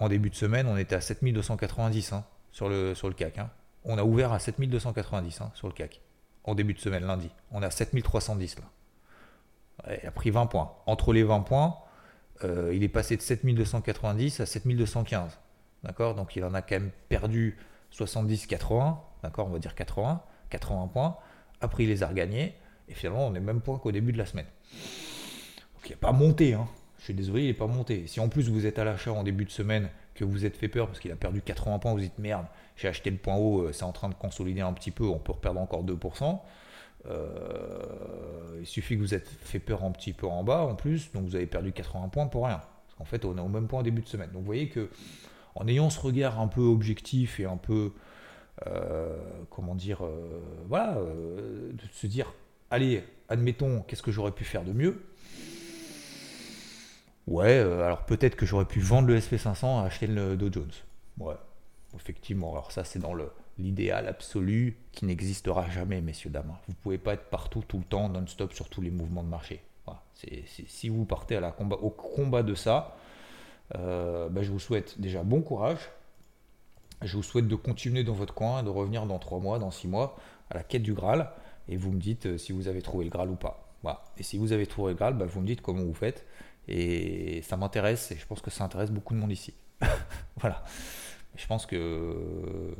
en 0.00 0.08
début 0.08 0.30
de 0.30 0.34
semaine, 0.34 0.66
on 0.66 0.76
était 0.76 0.94
à 0.94 1.00
7290 1.00 2.12
hein, 2.12 2.24
sur, 2.52 2.68
le, 2.68 2.94
sur 2.94 3.14
CAC. 3.14 3.38
Hein. 3.38 3.50
On 3.84 3.98
a 3.98 4.04
ouvert 4.04 4.32
à 4.32 4.38
7290 4.38 5.40
hein, 5.40 5.50
sur 5.54 5.68
le 5.68 5.74
CAC 5.74 6.00
en 6.44 6.54
début 6.54 6.74
de 6.74 6.78
semaine, 6.78 7.04
lundi. 7.04 7.30
On 7.50 7.62
est 7.62 7.66
à 7.66 7.70
7310 7.70 8.56
là. 8.58 8.64
Il 10.02 10.06
a 10.06 10.10
pris 10.10 10.30
20 10.30 10.46
points. 10.46 10.72
Entre 10.86 11.12
les 11.12 11.22
20 11.22 11.40
points, 11.40 11.76
euh, 12.44 12.72
il 12.74 12.82
est 12.82 12.88
passé 12.88 13.16
de 13.16 13.22
7290 13.22 14.40
à 14.40 14.46
7215. 14.46 15.38
D'accord? 15.84 16.14
Donc 16.14 16.36
il 16.36 16.44
en 16.44 16.52
a 16.52 16.60
quand 16.60 16.76
même 16.76 16.90
perdu 17.08 17.58
70-80. 17.92 18.96
D'accord? 19.22 19.46
On 19.46 19.50
va 19.50 19.58
dire 19.58 19.74
80. 19.74 20.22
80 20.50 20.88
points. 20.88 21.16
Après, 21.60 21.84
il 21.84 21.88
les 21.88 22.02
a 22.02 22.08
regagnés. 22.08 22.54
Et 22.88 22.94
finalement, 22.94 23.26
on 23.26 23.34
est 23.34 23.40
même 23.40 23.60
point 23.60 23.78
qu'au 23.78 23.92
début 23.92 24.12
de 24.12 24.18
la 24.18 24.26
semaine. 24.26 24.46
Donc 25.74 25.86
il 25.86 25.90
n'est 25.90 25.96
pas 25.96 26.12
monté. 26.12 26.54
Hein. 26.54 26.66
Je 26.98 27.04
suis 27.04 27.14
désolé, 27.14 27.42
il 27.42 27.46
n'est 27.46 27.54
pas 27.54 27.66
monté. 27.66 28.06
Si 28.06 28.20
en 28.20 28.28
plus 28.28 28.48
vous 28.48 28.66
êtes 28.66 28.78
à 28.78 28.84
l'achat 28.84 29.12
en 29.12 29.22
début 29.22 29.44
de 29.44 29.50
semaine, 29.50 29.88
que 30.14 30.24
vous 30.24 30.44
êtes 30.44 30.56
fait 30.56 30.68
peur 30.68 30.86
parce 30.86 31.00
qu'il 31.00 31.10
a 31.12 31.16
perdu 31.16 31.40
80 31.40 31.78
points, 31.78 31.92
vous 31.92 32.00
dites 32.00 32.18
merde, 32.18 32.44
j'ai 32.76 32.88
acheté 32.88 33.10
le 33.10 33.16
point 33.16 33.36
haut, 33.36 33.62
euh, 33.62 33.72
c'est 33.72 33.84
en 33.84 33.92
train 33.92 34.08
de 34.08 34.14
consolider 34.14 34.60
un 34.60 34.72
petit 34.74 34.90
peu, 34.90 35.04
on 35.04 35.18
peut 35.18 35.32
reperdre 35.32 35.60
encore 35.60 35.82
2%. 35.84 36.40
Euh, 37.06 38.58
il 38.60 38.66
suffit 38.66 38.96
que 38.96 39.00
vous 39.00 39.14
êtes 39.14 39.28
fait 39.28 39.58
peur 39.58 39.82
un 39.84 39.90
petit 39.92 40.12
peu 40.12 40.26
en 40.26 40.44
bas 40.44 40.60
en 40.60 40.74
plus, 40.74 41.10
donc 41.12 41.24
vous 41.24 41.36
avez 41.36 41.46
perdu 41.46 41.72
80 41.72 42.08
points 42.08 42.26
pour 42.26 42.44
rien. 42.44 42.58
Parce 42.58 42.98
qu'en 42.98 43.04
fait, 43.04 43.24
on 43.24 43.36
est 43.38 43.40
au 43.40 43.48
même 43.48 43.66
point 43.66 43.80
en 43.80 43.82
début 43.82 44.02
de 44.02 44.08
semaine. 44.08 44.28
Donc 44.32 44.40
vous 44.40 44.46
voyez 44.46 44.68
que 44.68 44.90
en 45.54 45.66
ayant 45.66 45.88
ce 45.88 45.98
regard 45.98 46.38
un 46.38 46.48
peu 46.48 46.60
objectif 46.60 47.40
et 47.40 47.46
un 47.46 47.56
peu, 47.56 47.92
comment 49.50 49.74
dire, 49.74 50.04
euh, 50.04 50.40
voilà, 50.68 50.94
de 50.94 51.82
se 51.92 52.06
dire, 52.06 52.32
allez, 52.70 53.04
admettons, 53.28 53.82
qu'est-ce 53.82 54.02
que 54.02 54.10
j'aurais 54.10 54.32
pu 54.32 54.44
faire 54.44 54.64
de 54.64 54.72
mieux? 54.72 55.02
Ouais, 57.26 57.58
alors 57.58 58.04
peut-être 58.06 58.36
que 58.36 58.46
j'aurais 58.46 58.64
pu 58.64 58.80
vendre 58.80 59.08
le 59.08 59.18
SP500 59.18 59.82
et 59.82 59.86
acheter 59.86 60.06
le 60.06 60.36
Dow 60.36 60.52
Jones. 60.52 60.72
Ouais, 61.18 61.36
effectivement. 61.94 62.52
Alors 62.52 62.72
ça, 62.72 62.84
c'est 62.84 62.98
dans 62.98 63.14
le 63.14 63.30
l'idéal 63.60 64.08
absolu 64.08 64.76
qui 64.92 65.04
n'existera 65.04 65.68
jamais, 65.70 66.00
messieurs, 66.00 66.30
dames. 66.30 66.56
Vous 66.66 66.74
pouvez 66.74 66.98
pas 66.98 67.14
être 67.14 67.28
partout, 67.28 67.62
tout 67.66 67.78
le 67.78 67.84
temps, 67.84 68.08
non-stop 68.08 68.52
sur 68.52 68.68
tous 68.68 68.80
les 68.80 68.90
mouvements 68.90 69.22
de 69.22 69.28
marché. 69.28 69.62
si 70.66 70.88
vous 70.88 71.04
partez 71.04 71.36
à 71.36 71.40
la 71.40 71.52
combat, 71.52 71.76
au 71.76 71.90
combat 71.90 72.42
de 72.42 72.54
ça, 72.54 72.96
euh, 73.76 74.28
ben, 74.28 74.42
je 74.42 74.50
vous 74.50 74.58
souhaite 74.58 75.00
déjà 75.00 75.22
bon 75.22 75.42
courage. 75.42 75.90
Je 77.02 77.16
vous 77.16 77.22
souhaite 77.22 77.48
de 77.48 77.54
continuer 77.54 78.04
dans 78.04 78.12
votre 78.12 78.34
coin, 78.34 78.62
de 78.62 78.70
revenir 78.70 79.06
dans 79.06 79.18
3 79.18 79.40
mois, 79.40 79.58
dans 79.58 79.70
6 79.70 79.88
mois, 79.88 80.16
à 80.50 80.54
la 80.54 80.62
quête 80.62 80.82
du 80.82 80.92
Graal. 80.92 81.30
Et 81.68 81.76
vous 81.76 81.90
me 81.92 81.98
dites 81.98 82.26
euh, 82.26 82.38
si 82.38 82.52
vous 82.52 82.68
avez 82.68 82.82
trouvé 82.82 83.04
le 83.04 83.10
Graal 83.10 83.30
ou 83.30 83.36
pas. 83.36 83.66
Et 84.18 84.22
si 84.22 84.36
vous 84.36 84.52
avez 84.52 84.66
trouvé 84.66 84.92
le 84.92 84.96
Graal, 84.96 85.14
ben, 85.14 85.26
vous 85.26 85.40
me 85.40 85.46
dites 85.46 85.62
comment 85.62 85.82
vous 85.82 85.94
faites. 85.94 86.26
Et 86.68 87.42
ça 87.42 87.56
m'intéresse 87.56 88.12
et 88.12 88.16
je 88.16 88.26
pense 88.26 88.40
que 88.40 88.50
ça 88.50 88.64
intéresse 88.64 88.90
beaucoup 88.90 89.14
de 89.14 89.18
monde 89.18 89.32
ici. 89.32 89.54
voilà. 90.36 90.62
Je 91.36 91.46
pense 91.46 91.64
que 91.64 92.74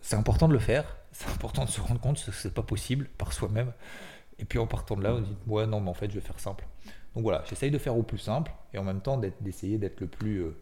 c'est 0.00 0.16
important 0.16 0.48
de 0.48 0.52
le 0.52 0.58
faire, 0.58 0.96
c'est 1.12 1.28
important 1.28 1.64
de 1.64 1.70
se 1.70 1.80
rendre 1.80 2.00
compte 2.00 2.24
que 2.24 2.32
c'est 2.32 2.54
pas 2.54 2.62
possible 2.62 3.08
par 3.18 3.32
soi-même. 3.32 3.72
Et 4.38 4.44
puis 4.44 4.58
en 4.58 4.66
partant 4.66 4.96
de 4.96 5.02
là, 5.02 5.14
on 5.14 5.20
dit 5.20 5.36
ouais 5.46 5.66
non 5.66 5.80
mais 5.80 5.90
en 5.90 5.94
fait 5.94 6.08
je 6.08 6.14
vais 6.14 6.20
faire 6.20 6.38
simple. 6.38 6.66
Donc 7.14 7.24
voilà, 7.24 7.42
j'essaye 7.48 7.70
de 7.70 7.78
faire 7.78 7.96
au 7.96 8.02
plus 8.02 8.18
simple 8.18 8.52
et 8.72 8.78
en 8.78 8.84
même 8.84 9.00
temps 9.00 9.20
d'essayer 9.40 9.78
d'être 9.78 10.00
le 10.00 10.06
plus 10.06 10.38
euh, 10.38 10.56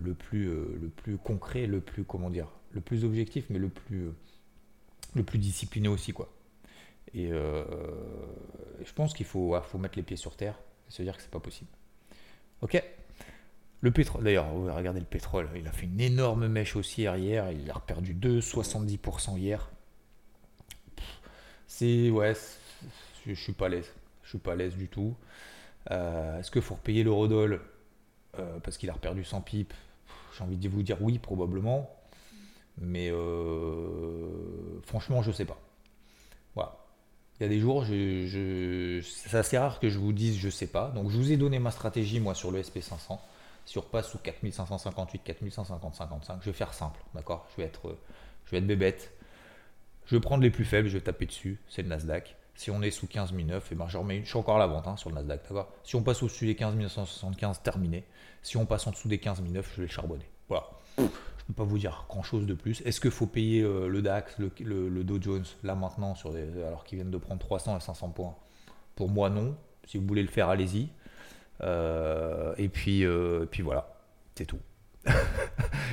le 0.00 0.14
plus 0.14 0.48
euh, 0.48 0.78
le 0.80 0.88
plus 0.88 1.18
concret, 1.18 1.66
le 1.66 1.80
plus 1.80 2.04
comment 2.04 2.30
dire, 2.30 2.48
le 2.72 2.80
plus 2.80 3.04
objectif, 3.04 3.46
mais 3.50 3.58
le 3.58 3.68
plus 3.68 4.06
euh, 4.06 4.12
le 5.14 5.22
plus 5.22 5.38
discipliné 5.38 5.88
aussi 5.88 6.12
quoi. 6.12 6.32
Et 7.14 7.30
je 7.30 8.92
pense 8.94 9.14
qu'il 9.14 9.24
faut, 9.24 9.58
faut 9.62 9.78
mettre 9.78 9.96
les 9.96 10.02
pieds 10.02 10.18
sur 10.18 10.36
terre 10.36 10.60
et 10.86 10.92
se 10.92 11.02
dire 11.02 11.16
que 11.16 11.22
c'est 11.22 11.30
pas 11.30 11.40
possible. 11.40 11.70
Ok 12.60 12.82
le 13.80 13.92
pétrole, 13.92 14.24
d'ailleurs, 14.24 14.52
regardez 14.52 14.98
le 14.98 15.06
pétrole, 15.06 15.48
il 15.54 15.66
a 15.68 15.72
fait 15.72 15.86
une 15.86 16.00
énorme 16.00 16.48
mèche 16.48 16.74
haussière 16.74 17.16
hier, 17.16 17.52
il 17.52 17.70
a 17.70 17.78
perdu 17.78 18.12
2,70% 18.12 19.38
hier. 19.38 19.70
C'est, 21.68 22.10
ouais, 22.10 22.34
je, 23.24 23.34
suis 23.34 23.52
pas 23.52 23.66
à 23.66 23.68
l'aise, 23.68 23.92
je 24.24 24.30
suis 24.30 24.38
pas 24.38 24.52
à 24.52 24.56
l'aise 24.56 24.74
du 24.74 24.88
tout. 24.88 25.14
Euh, 25.92 26.40
est-ce 26.40 26.50
qu'il 26.50 26.62
faut 26.62 26.74
repayer 26.74 27.04
l'eurodoll? 27.04 27.60
Euh, 28.38 28.58
parce 28.62 28.78
qu'il 28.78 28.90
a 28.90 28.94
perdu 28.94 29.24
100 29.24 29.40
pips 29.42 29.74
J'ai 30.36 30.44
envie 30.44 30.56
de 30.56 30.68
vous 30.68 30.82
dire 30.82 30.98
oui, 31.00 31.18
probablement. 31.18 31.90
Mais 32.80 33.10
euh, 33.10 34.80
franchement, 34.84 35.22
je 35.22 35.32
sais 35.32 35.44
pas. 35.44 35.58
Voilà. 36.54 36.76
Il 37.38 37.44
y 37.44 37.46
a 37.46 37.48
des 37.48 37.60
jours, 37.60 37.84
c'est 37.86 39.36
assez 39.36 39.58
rare 39.58 39.78
que 39.80 39.88
je 39.88 39.98
vous 39.98 40.12
dise 40.12 40.38
je 40.38 40.48
sais 40.48 40.66
pas. 40.66 40.90
Donc 40.90 41.10
je 41.10 41.16
vous 41.16 41.32
ai 41.32 41.36
donné 41.36 41.58
ma 41.58 41.70
stratégie 41.70 42.20
moi 42.20 42.34
sur 42.34 42.50
le 42.50 42.60
SP500 42.60 43.18
si 43.68 43.76
on 43.76 43.82
repasse 43.82 44.08
sous 44.08 44.18
4558, 44.18 45.22
4550, 45.24 45.94
55, 45.94 46.38
je 46.40 46.46
vais 46.46 46.56
faire 46.56 46.72
simple, 46.72 46.98
d'accord? 47.14 47.46
Je, 47.50 47.60
vais 47.60 47.68
être, 47.68 47.98
je 48.46 48.52
vais 48.52 48.58
être 48.58 48.66
bébête. 48.66 49.12
Je 50.06 50.16
vais 50.16 50.20
prendre 50.22 50.42
les 50.42 50.50
plus 50.50 50.64
faibles, 50.64 50.88
je 50.88 50.94
vais 50.96 51.04
taper 51.04 51.26
dessus, 51.26 51.60
c'est 51.68 51.82
le 51.82 51.88
Nasdaq. 51.88 52.34
Si 52.58 52.72
on 52.72 52.82
est 52.82 52.90
sous 52.90 53.06
15 53.06 53.32
009, 53.34 53.70
et 53.70 53.74
ben 53.76 53.86
je, 53.86 53.96
remets, 53.96 54.20
je 54.24 54.30
suis 54.30 54.36
encore 54.36 54.56
à 54.56 54.58
la 54.58 54.66
vente 54.66 54.88
hein, 54.88 54.96
sur 54.96 55.10
le 55.10 55.14
Nasdaq, 55.14 55.42
d'accord 55.48 55.72
Si 55.84 55.94
on 55.94 56.02
passe 56.02 56.24
au-dessus 56.24 56.44
des 56.44 56.56
15 56.56 56.74
975, 56.74 57.62
terminé. 57.62 58.02
Si 58.42 58.56
on 58.56 58.66
passe 58.66 58.84
en 58.88 58.90
dessous 58.90 59.06
des 59.06 59.18
15 59.18 59.44
009, 59.48 59.74
je 59.76 59.82
vais 59.82 59.86
charbonner. 59.86 60.28
Voilà. 60.48 60.68
Je 60.96 61.04
ne 61.04 61.08
peux 61.46 61.52
pas 61.54 61.62
vous 61.62 61.78
dire 61.78 62.04
grand-chose 62.08 62.46
de 62.46 62.54
plus. 62.54 62.80
Est-ce 62.80 63.00
qu'il 63.00 63.12
faut 63.12 63.28
payer 63.28 63.62
euh, 63.62 63.86
le 63.86 64.02
DAX, 64.02 64.40
le, 64.40 65.04
Dow 65.04 65.22
Jones, 65.22 65.44
là 65.62 65.76
maintenant, 65.76 66.16
sur 66.16 66.30
alors 66.30 66.82
qu'ils 66.82 66.96
viennent 66.96 67.12
de 67.12 67.18
prendre 67.18 67.38
300 67.38 67.76
et 67.76 67.80
500 67.80 68.08
points? 68.08 68.34
Pour 68.96 69.08
moi, 69.08 69.30
non. 69.30 69.56
Si 69.86 69.96
vous 69.96 70.04
voulez 70.08 70.22
le 70.22 70.28
faire, 70.28 70.48
allez-y. 70.48 70.88
Euh, 71.62 72.56
et 72.58 72.68
puis, 72.68 73.04
euh, 73.04 73.46
puis 73.48 73.62
voilà, 73.62 73.88
c'est 74.34 74.46
tout. 74.46 74.58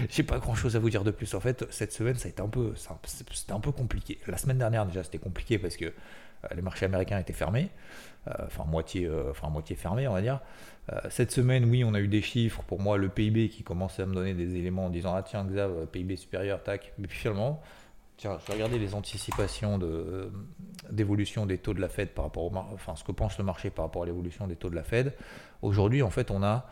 J'ai 0.10 0.24
pas 0.24 0.40
grand 0.40 0.56
chose 0.56 0.76
à 0.76 0.80
vous 0.80 0.90
dire 0.90 1.04
de 1.04 1.12
plus. 1.12 1.34
En 1.34 1.40
fait, 1.40 1.66
cette 1.70 1.94
semaine, 1.94 2.16
ça 2.16 2.28
a 2.28 2.30
été 2.30 2.42
un 2.42 2.48
peu, 2.48 2.74
c'était 2.76 3.54
un 3.54 3.60
peu 3.60 3.72
compliqué. 3.72 4.20
La 4.28 4.38
semaine 4.38 4.58
dernière, 4.58 4.86
déjà, 4.86 5.04
c'était 5.04 5.18
compliqué 5.18 5.58
parce 5.58 5.78
que 5.78 5.86
euh, 5.86 6.48
les 6.56 6.62
marchés 6.62 6.86
américains 6.86 7.20
étaient 7.20 7.34
fermés, 7.34 7.70
enfin 8.46 8.66
moitié, 8.66 9.10
enfin 9.30 9.50
moitié 9.50 9.76
fermés, 9.76 10.08
on 10.08 10.14
va 10.14 10.22
dire. 10.22 10.40
cette 11.10 11.32
semaine, 11.32 11.66
oui, 11.66 11.84
on 11.84 11.94
a 11.94 12.00
eu 12.00 12.08
des 12.08 12.22
chiffres. 12.22 12.64
Pour 12.64 12.80
moi, 12.80 12.98
le 12.98 13.10
PIB 13.10 13.50
qui 13.50 13.64
commençait 13.64 14.04
à 14.04 14.06
me 14.06 14.16
donner 14.16 14.34
des 14.34 14.56
éléments 14.56 14.86
en 14.86 14.90
disant 14.90 15.14
ah 15.16 15.24
tiens, 15.24 15.46
Xav, 15.46 15.88
PIB 15.88 16.16
supérieur, 16.16 16.64
tac. 16.64 16.94
Mais 16.98 17.08
puis 17.08 17.20
finalement, 17.20 17.62
tiens, 18.18 18.38
je 18.42 18.48
vais 18.48 18.54
regarder 18.54 18.80
les 18.80 18.96
anticipations 18.96 19.80
d'évolution 20.90 21.46
des 21.46 21.58
taux 21.58 21.74
de 21.74 21.82
la 21.82 21.90
Fed 21.90 22.10
par 22.10 22.26
rapport 22.26 22.44
au 22.44 22.56
enfin 22.74 22.96
ce 22.96 23.04
que 23.04 23.12
pense 23.12 23.38
le 23.38 23.44
marché 23.44 23.70
par 23.70 23.86
rapport 23.86 24.04
à 24.04 24.06
l'évolution 24.06 24.48
des 24.48 24.56
taux 24.56 24.70
de 24.70 24.76
la 24.76 24.84
Fed. 24.84 25.14
Aujourd'hui, 25.62 26.02
en 26.02 26.10
fait, 26.10 26.32
on 26.32 26.44
a 26.44 26.68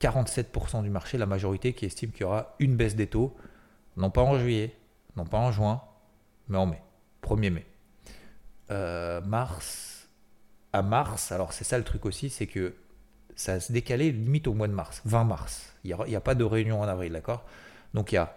47% 0.00 0.78
euh, 0.78 0.82
du 0.82 0.90
marché, 0.90 1.18
la 1.18 1.26
majorité, 1.26 1.72
qui 1.72 1.86
estime 1.86 2.10
qu'il 2.10 2.22
y 2.22 2.24
aura 2.24 2.54
une 2.58 2.76
baisse 2.76 2.96
des 2.96 3.06
taux, 3.06 3.36
non 3.96 4.10
pas 4.10 4.22
en 4.22 4.38
juillet, 4.38 4.76
non 5.16 5.24
pas 5.24 5.38
en 5.38 5.52
juin, 5.52 5.82
mais 6.48 6.58
en 6.58 6.66
mai, 6.66 6.82
1er 7.22 7.50
mai. 7.50 7.66
Euh, 8.70 9.20
mars, 9.22 10.08
à 10.72 10.82
mars, 10.82 11.32
alors 11.32 11.52
c'est 11.52 11.64
ça 11.64 11.78
le 11.78 11.84
truc 11.84 12.04
aussi, 12.06 12.30
c'est 12.30 12.46
que 12.46 12.74
ça 13.34 13.60
se 13.60 13.72
décalait 13.72 14.10
limite 14.10 14.46
au 14.46 14.54
mois 14.54 14.68
de 14.68 14.72
mars, 14.72 15.00
20 15.04 15.24
mars. 15.24 15.74
Il 15.84 15.96
n'y 16.06 16.16
a, 16.16 16.20
pas 16.20 16.34
de 16.34 16.44
réunion 16.44 16.80
en 16.80 16.88
avril, 16.88 17.12
d'accord? 17.12 17.44
Donc 17.94 18.12
il 18.12 18.16
y 18.16 18.18
a, 18.18 18.36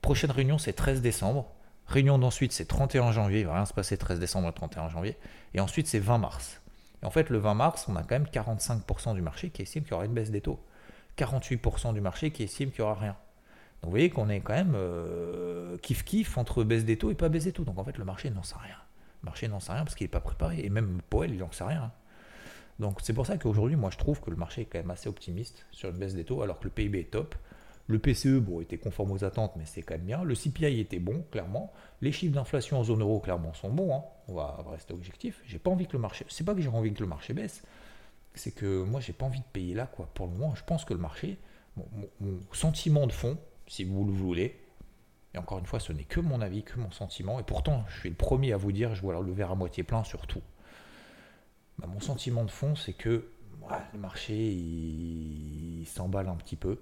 prochaine 0.00 0.30
réunion 0.30 0.58
c'est 0.58 0.72
13 0.72 1.00
décembre, 1.00 1.50
réunion 1.86 2.18
d'ensuite 2.18 2.52
c'est 2.52 2.66
31 2.66 3.12
janvier, 3.12 3.40
il 3.40 3.46
va 3.46 3.54
rien 3.54 3.66
se 3.66 3.72
passer 3.72 3.96
13 3.96 4.18
décembre 4.18 4.48
à 4.48 4.52
31 4.52 4.88
janvier, 4.88 5.16
et 5.54 5.60
ensuite 5.60 5.86
c'est 5.86 6.00
20 6.00 6.18
mars. 6.18 6.60
Et 7.02 7.06
en 7.06 7.10
fait 7.10 7.30
le 7.30 7.38
20 7.38 7.54
mars, 7.54 7.86
on 7.88 7.96
a 7.96 8.02
quand 8.02 8.16
même 8.16 8.26
45% 8.26 9.14
du 9.14 9.22
marché 9.22 9.50
qui 9.50 9.62
estime 9.62 9.84
qu'il 9.84 9.92
y 9.92 9.94
aura 9.94 10.04
une 10.04 10.14
baisse 10.14 10.30
des 10.30 10.40
taux, 10.40 10.60
48% 11.18 11.94
du 11.94 12.00
marché 12.00 12.30
qui 12.30 12.42
estime 12.42 12.70
qu'il 12.70 12.84
n'y 12.84 12.90
aura 12.90 12.98
rien. 12.98 13.16
Donc 13.82 13.88
vous 13.88 13.90
voyez 13.90 14.10
qu'on 14.10 14.28
est 14.28 14.40
quand 14.40 14.54
même 14.54 14.74
euh, 14.76 15.76
kiff-kiff 15.78 16.38
entre 16.38 16.62
baisse 16.62 16.84
des 16.84 16.96
taux 16.96 17.10
et 17.10 17.14
pas 17.14 17.28
baisse 17.28 17.44
des 17.44 17.52
taux. 17.52 17.64
Donc 17.64 17.78
en 17.78 17.84
fait 17.84 17.98
le 17.98 18.04
marché 18.04 18.30
n'en 18.30 18.42
sait 18.42 18.56
rien. 18.60 18.76
Le 19.22 19.26
marché 19.26 19.48
n'en 19.48 19.60
sait 19.60 19.72
rien 19.72 19.84
parce 19.84 19.94
qu'il 19.94 20.04
n'est 20.04 20.10
pas 20.10 20.20
préparé. 20.20 20.60
Et 20.64 20.70
même 20.70 21.00
Powell, 21.10 21.32
il 21.32 21.38
n'en 21.38 21.50
sait 21.52 21.64
rien. 21.64 21.92
Donc 22.78 22.98
c'est 23.02 23.12
pour 23.12 23.26
ça 23.26 23.38
qu'aujourd'hui, 23.38 23.76
moi 23.76 23.90
je 23.90 23.98
trouve 23.98 24.20
que 24.20 24.30
le 24.30 24.36
marché 24.36 24.62
est 24.62 24.64
quand 24.64 24.78
même 24.78 24.90
assez 24.90 25.08
optimiste 25.08 25.66
sur 25.70 25.90
une 25.90 25.96
baisse 25.96 26.14
des 26.14 26.24
taux, 26.24 26.42
alors 26.42 26.58
que 26.58 26.64
le 26.64 26.70
PIB 26.70 27.00
est 27.00 27.10
top. 27.10 27.34
Le 27.88 27.98
PCE, 27.98 28.38
bon, 28.38 28.60
était 28.60 28.78
conforme 28.78 29.10
aux 29.10 29.24
attentes, 29.24 29.54
mais 29.56 29.64
c'est 29.66 29.82
quand 29.82 29.94
même 29.94 30.06
bien. 30.06 30.22
Le 30.22 30.34
CPI 30.34 30.80
était 30.80 31.00
bon, 31.00 31.24
clairement. 31.30 31.72
Les 32.00 32.12
chiffres 32.12 32.32
d'inflation 32.32 32.78
en 32.78 32.84
zone 32.84 33.00
euro, 33.00 33.18
clairement, 33.18 33.52
sont 33.54 33.70
bons. 33.70 33.94
Hein. 33.94 34.02
On 34.28 34.34
va 34.34 34.64
rester 34.70 34.94
objectif. 34.94 35.42
J'ai 35.46 35.58
pas 35.58 35.70
envie 35.70 35.86
que 35.86 35.94
le 35.94 35.98
marché. 35.98 36.24
C'est 36.28 36.44
pas 36.44 36.54
que 36.54 36.60
j'ai 36.60 36.68
envie 36.68 36.92
que 36.92 37.00
le 37.00 37.08
marché 37.08 37.34
baisse. 37.34 37.64
C'est 38.34 38.52
que 38.52 38.82
moi, 38.84 39.00
j'ai 39.00 39.12
pas 39.12 39.26
envie 39.26 39.40
de 39.40 39.44
payer 39.52 39.74
là, 39.74 39.86
quoi. 39.86 40.08
Pour 40.14 40.26
le 40.26 40.32
moment, 40.32 40.54
je 40.54 40.64
pense 40.64 40.84
que 40.84 40.94
le 40.94 41.00
marché, 41.00 41.38
mon 41.76 42.40
sentiment 42.52 43.06
de 43.06 43.12
fond, 43.12 43.38
si 43.66 43.84
vous 43.84 44.04
le 44.04 44.12
voulez, 44.12 44.62
et 45.34 45.38
encore 45.38 45.58
une 45.58 45.66
fois, 45.66 45.80
ce 45.80 45.92
n'est 45.92 46.04
que 46.04 46.20
mon 46.20 46.40
avis, 46.40 46.62
que 46.62 46.78
mon 46.78 46.90
sentiment. 46.90 47.40
Et 47.40 47.42
pourtant, 47.42 47.84
je 47.88 48.00
suis 48.00 48.10
le 48.10 48.14
premier 48.14 48.52
à 48.52 48.56
vous 48.56 48.72
dire, 48.72 48.94
je 48.94 49.00
vois 49.00 49.20
le 49.20 49.32
verre 49.32 49.50
à 49.50 49.54
moitié 49.54 49.82
plein 49.82 50.04
sur 50.04 50.26
tout. 50.26 50.42
Bah, 51.78 51.86
mon 51.86 52.00
sentiment 52.00 52.44
de 52.44 52.50
fond, 52.50 52.76
c'est 52.76 52.92
que 52.92 53.28
le 53.92 53.98
marché, 53.98 54.34
il, 54.34 55.86
s'emballe 55.86 56.28
un 56.28 56.36
petit 56.36 56.56
peu. 56.56 56.80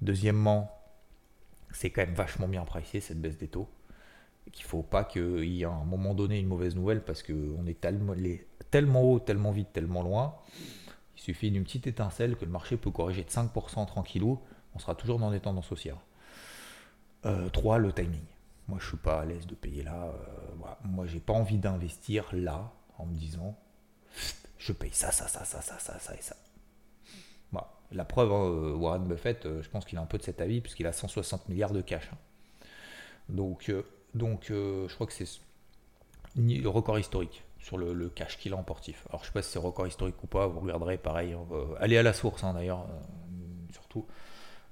Deuxièmement, 0.00 0.70
c'est 1.72 1.90
quand 1.90 2.02
même 2.02 2.14
vachement 2.14 2.48
bien 2.48 2.64
pricé 2.64 3.00
cette 3.00 3.20
baisse 3.20 3.38
des 3.38 3.48
taux. 3.48 3.68
Qu'il 4.52 4.64
ne 4.64 4.68
faut 4.68 4.82
pas 4.82 5.04
qu'il 5.04 5.44
y 5.44 5.62
ait 5.62 5.64
à 5.64 5.70
un 5.70 5.84
moment 5.84 6.14
donné 6.14 6.38
une 6.38 6.48
mauvaise 6.48 6.74
nouvelle 6.74 7.02
parce 7.04 7.22
qu'on 7.22 7.66
est 7.66 7.84
tellement, 8.72 9.02
haut, 9.02 9.20
tellement 9.20 9.52
vite, 9.52 9.72
tellement 9.72 10.02
loin. 10.02 10.34
Il 11.16 11.20
suffit 11.20 11.52
d'une 11.52 11.62
petite 11.62 11.86
étincelle 11.86 12.36
que 12.36 12.44
le 12.44 12.50
marché 12.50 12.76
peut 12.76 12.90
corriger 12.90 13.22
de 13.22 13.28
5% 13.28 13.86
tranquillou. 13.86 14.40
On 14.74 14.80
sera 14.80 14.96
toujours 14.96 15.20
dans 15.20 15.30
des 15.30 15.38
tendances 15.38 15.70
haussières. 15.70 15.98
3. 17.52 17.76
Euh, 17.76 17.78
le 17.78 17.92
timing. 17.92 18.24
Moi, 18.66 18.78
je 18.80 18.88
suis 18.88 18.96
pas 18.96 19.20
à 19.20 19.24
l'aise 19.24 19.46
de 19.46 19.54
payer 19.54 19.84
là. 19.84 19.94
Euh, 19.94 20.12
voilà. 20.56 20.78
Moi, 20.84 21.06
j'ai 21.06 21.20
pas 21.20 21.34
envie 21.34 21.58
d'investir 21.58 22.28
là 22.32 22.72
en 22.98 23.06
me 23.06 23.14
disant 23.14 23.56
je 24.58 24.72
paye 24.72 24.92
ça, 24.92 25.12
ça, 25.12 25.28
ça, 25.28 25.44
ça, 25.44 25.60
ça, 25.60 25.78
ça, 25.78 25.98
ça 25.98 26.14
et 26.14 26.22
ça. 26.22 26.36
La 27.94 28.06
preuve, 28.06 28.32
hein, 28.32 28.44
euh, 28.46 28.74
Warren 28.74 29.06
Buffett, 29.06 29.46
je 29.60 29.68
pense 29.68 29.84
qu'il 29.84 29.98
a 29.98 30.00
un 30.00 30.06
peu 30.06 30.16
de 30.16 30.22
cet 30.22 30.40
avis 30.40 30.62
puisqu'il 30.62 30.86
a 30.86 30.94
160 30.94 31.50
milliards 31.50 31.74
de 31.74 31.82
cash. 31.82 32.08
Hein. 32.10 32.16
Donc, 33.28 33.70
donc 34.14 34.46
je 34.48 34.94
crois 34.94 35.06
que 35.06 35.12
c'est 35.12 35.28
le 36.36 36.68
record 36.68 36.98
historique 36.98 37.44
sur 37.58 37.78
le, 37.78 38.08
cash 38.08 38.38
qu'il 38.38 38.52
a 38.52 38.56
en 38.56 38.62
portif. 38.62 39.06
Alors, 39.10 39.20
je 39.22 39.26
sais 39.26 39.32
pas 39.32 39.42
si 39.42 39.52
c'est 39.52 39.58
record 39.58 39.86
historique 39.86 40.22
ou 40.22 40.26
pas, 40.26 40.46
vous 40.46 40.60
regarderez 40.60 40.98
pareil. 40.98 41.36
allez 41.78 41.96
à 41.96 42.02
la 42.02 42.12
source 42.12 42.42
hein, 42.44 42.54
d'ailleurs, 42.54 42.86
surtout. 43.72 44.06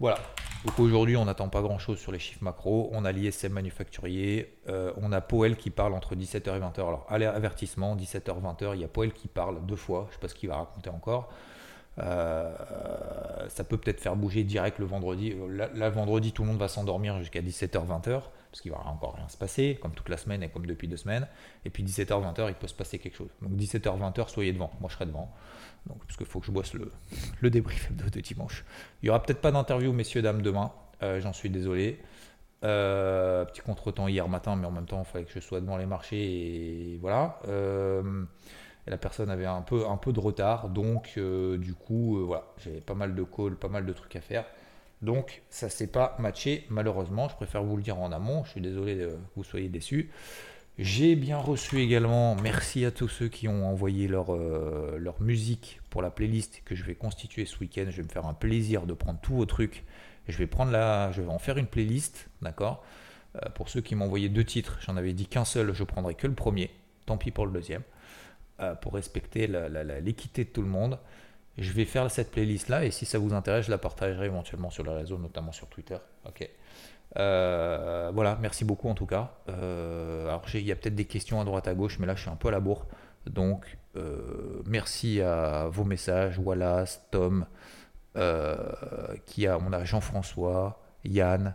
Voilà. 0.01 0.19
Donc 0.65 0.79
aujourd'hui, 0.79 1.17
on 1.19 1.27
n'attend 1.27 1.51
pas 1.51 1.61
grand-chose 1.61 1.99
sur 1.99 2.11
les 2.11 2.19
chiffres 2.19 2.43
macro. 2.43 2.89
On 2.93 3.05
a 3.05 3.13
l'ISM 3.13 3.53
manufacturier. 3.53 4.57
Euh, 4.69 4.93
on 4.97 5.13
a 5.13 5.21
Powell 5.21 5.57
qui 5.57 5.69
parle 5.69 5.93
entre 5.93 6.17
17h 6.17 6.57
et 6.57 6.61
20h. 6.61 6.79
Alors, 6.79 7.07
allez, 7.11 7.27
avertissement, 7.27 7.95
17h, 7.97 8.41
20h. 8.41 8.75
Il 8.75 8.81
y 8.81 8.85
a 8.85 8.89
Powell 8.89 9.13
qui 9.13 9.29
parle 9.29 9.65
deux 9.67 9.77
fois. 9.77 10.07
Je 10.07 10.09
ne 10.09 10.13
sais 10.15 10.21
pas 10.21 10.29
ce 10.29 10.35
qu'il 10.35 10.49
va 10.49 10.57
raconter 10.57 10.89
encore. 10.89 11.31
Euh, 11.99 12.55
ça 13.49 13.63
peut 13.63 13.77
peut-être 13.77 14.01
faire 14.01 14.17
bouger 14.17 14.43
direct 14.43 14.79
le 14.79 14.87
vendredi. 14.87 15.33
Euh, 15.33 15.69
là, 15.75 15.91
vendredi, 15.91 16.33
tout 16.33 16.43
le 16.43 16.49
monde 16.49 16.59
va 16.59 16.69
s'endormir 16.69 17.19
jusqu'à 17.19 17.43
17h, 17.43 17.87
20h. 17.87 18.23
Parce 18.51 18.63
qu'il 18.63 18.73
va 18.73 18.79
encore 18.87 19.15
rien 19.15 19.29
se 19.29 19.37
passer, 19.37 19.79
comme 19.81 19.93
toute 19.93 20.09
la 20.09 20.17
semaine 20.17 20.43
et 20.43 20.49
comme 20.49 20.67
depuis 20.67 20.89
deux 20.89 20.97
semaines. 20.97 21.29
Et 21.65 21.71
puis 21.71 21.85
17h, 21.85 22.09
20h, 22.09 22.49
il 22.49 22.55
peut 22.55 22.67
se 22.67 22.75
passer 22.75 22.99
quelque 22.99 23.17
chose. 23.17 23.31
Donc 23.43 23.53
17h, 23.53 23.99
20h, 23.99 24.29
soyez 24.29 24.53
devant. 24.53 24.73
Moi, 24.81 24.89
je 24.89 24.95
serai 24.95 25.07
devant. 25.07 25.33
Donc, 25.87 26.05
parce 26.05 26.17
qu'il 26.17 26.27
faut 26.27 26.41
que 26.41 26.47
je 26.47 26.53
boisse 26.53 26.73
le, 27.41 27.51
débrief 27.51 27.93
de, 27.93 28.21
dimanche. 28.21 28.65
Il 29.03 29.07
n'y 29.07 29.11
aura 29.11 29.23
peut-être 29.23 29.41
pas 29.41 29.53
d'interview, 29.53 29.93
messieurs, 29.93 30.23
dames, 30.23 30.43
demain. 30.43 30.73
Euh, 31.03 31.21
j'en 31.21 31.33
suis 31.33 31.51
désolé. 31.51 32.01
Euh, 32.63 33.45
petit 33.47 33.63
contretemps 33.63 34.09
hier 34.09 34.29
matin, 34.29 34.57
mais 34.57 34.67
en 34.67 34.71
même 34.71 34.87
temps, 34.87 35.03
il 35.07 35.11
fallait 35.11 35.25
que 35.25 35.33
je 35.33 35.41
sois 35.41 35.61
devant 35.61 35.77
les 35.77 35.87
marchés 35.87 36.95
et 36.95 36.99
voilà. 37.01 37.39
Euh, 37.49 38.25
la 38.87 38.99
personne 38.99 39.31
avait 39.31 39.47
un 39.47 39.63
peu, 39.63 39.79
de 40.13 40.21
retard, 40.21 40.69
donc 40.69 41.17
du 41.17 41.75
coup, 41.75 42.27
voilà, 42.27 42.45
j'avais 42.59 42.81
pas 42.81 42.95
mal 42.95 43.15
de 43.15 43.23
calls, 43.23 43.55
pas 43.55 43.69
mal 43.69 43.87
de 43.87 43.93
trucs 43.93 44.17
à 44.17 44.21
faire. 44.21 44.45
Donc, 45.03 45.43
ça 45.49 45.69
s'est 45.69 45.87
pas 45.87 46.17
matché, 46.19 46.67
malheureusement. 46.69 47.29
Je 47.29 47.37
préfère 47.37 47.63
vous 47.63 47.77
le 47.77 47.83
dire 47.83 47.99
en 47.99 48.13
amont. 48.13 48.45
Je 48.45 48.51
suis 48.51 48.61
désolé 48.61 48.97
que 48.97 49.17
vous 49.37 49.45
soyez 49.45 49.69
déçus. 49.69 50.11
J'ai 50.79 51.15
bien 51.15 51.37
reçu 51.37 51.81
également, 51.81 52.35
merci 52.37 52.87
à 52.87 52.91
tous 52.91 53.09
ceux 53.09 53.29
qui 53.29 53.49
ont 53.49 53.67
envoyé 53.67 54.09
leur, 54.09 54.35
euh, 54.35 54.97
leur 54.99 55.21
musique 55.21 55.81
pour 55.91 56.01
la 56.01 56.11
playlist 56.11 56.63
que 56.65 56.75
je 56.75 56.85
vais 56.85 56.95
constituer 56.95 57.45
ce 57.45 57.59
week-end. 57.59 57.85
Je 57.91 57.99
vais 57.99 58.03
me 58.03 58.09
faire 58.09 58.25
un 58.25 58.33
plaisir 58.33 58.87
de 58.87 58.95
prendre 58.95 59.21
tous 59.21 59.35
vos 59.35 59.45
trucs. 59.45 59.85
Je 60.27 60.39
vais 60.39 60.47
prendre 60.47 60.71
la, 60.73 61.13
je 61.13 61.21
vais 61.21 61.29
en 61.29 61.39
faire 61.39 61.59
une 61.59 61.67
playlist, 61.67 62.31
d'accord? 62.41 62.83
Euh, 63.37 63.51
Pour 63.51 63.69
ceux 63.69 63.83
qui 63.83 63.95
m'ont 63.95 64.07
envoyé 64.07 64.31
deux 64.31 64.45
titres, 64.45 64.79
j'en 64.81 64.97
avais 64.97 65.13
dit 65.13 65.27
qu'un 65.27 65.45
seul, 65.45 65.75
je 65.75 65.85
prendrai 65.85 66.15
que 66.15 66.27
le 66.27 66.35
premier. 66.35 66.71
Tant 67.05 67.19
pis 67.19 67.31
pour 67.31 67.45
le 67.45 67.53
deuxième. 67.53 67.83
Euh, 68.61 68.75
pour 68.75 68.95
respecter 68.95 69.49
l'équité 70.03 70.45
de 70.45 70.51
tout 70.51 70.63
le 70.63 70.69
monde. 70.69 70.99
Je 71.61 71.73
vais 71.73 71.85
faire 71.85 72.11
cette 72.11 72.31
playlist 72.31 72.71
là 72.71 72.87
et 72.87 72.91
si 72.91 73.05
ça 73.05 73.19
vous 73.19 73.35
intéresse, 73.35 73.67
je 73.67 73.71
la 73.71 73.77
partagerai 73.77 74.25
éventuellement 74.25 74.71
sur 74.71 74.83
le 74.83 74.93
réseau, 74.93 75.19
notamment 75.19 75.53
sur 75.53 75.69
Twitter. 75.69 75.99
Ok. 76.27 76.49
Euh, 77.19 78.11
voilà, 78.15 78.39
merci 78.41 78.65
beaucoup 78.65 78.89
en 78.89 78.95
tout 78.95 79.05
cas. 79.05 79.35
Euh, 79.51 80.27
alors 80.27 80.43
il 80.55 80.63
y 80.63 80.73
a 80.73 80.77
peut-être 80.77 80.95
des 80.95 81.05
questions 81.05 81.39
à 81.39 81.45
droite 81.45 81.69
à 81.69 81.75
gauche, 81.75 81.99
mais 81.99 82.07
là 82.07 82.15
je 82.15 82.23
suis 82.23 82.31
un 82.31 82.37
peu 82.37 82.49
à 82.49 82.51
la 82.51 82.61
bourre. 82.61 82.87
Donc 83.27 83.77
euh, 83.97 84.63
merci 84.65 85.21
à 85.21 85.69
vos 85.69 85.85
messages, 85.85 86.39
Wallace, 86.39 87.07
Tom, 87.11 87.45
qui 89.27 89.47
a, 89.47 89.59
on 89.59 89.73
a 89.75 89.85
Jean-François, 89.85 90.81
Yann, 91.05 91.55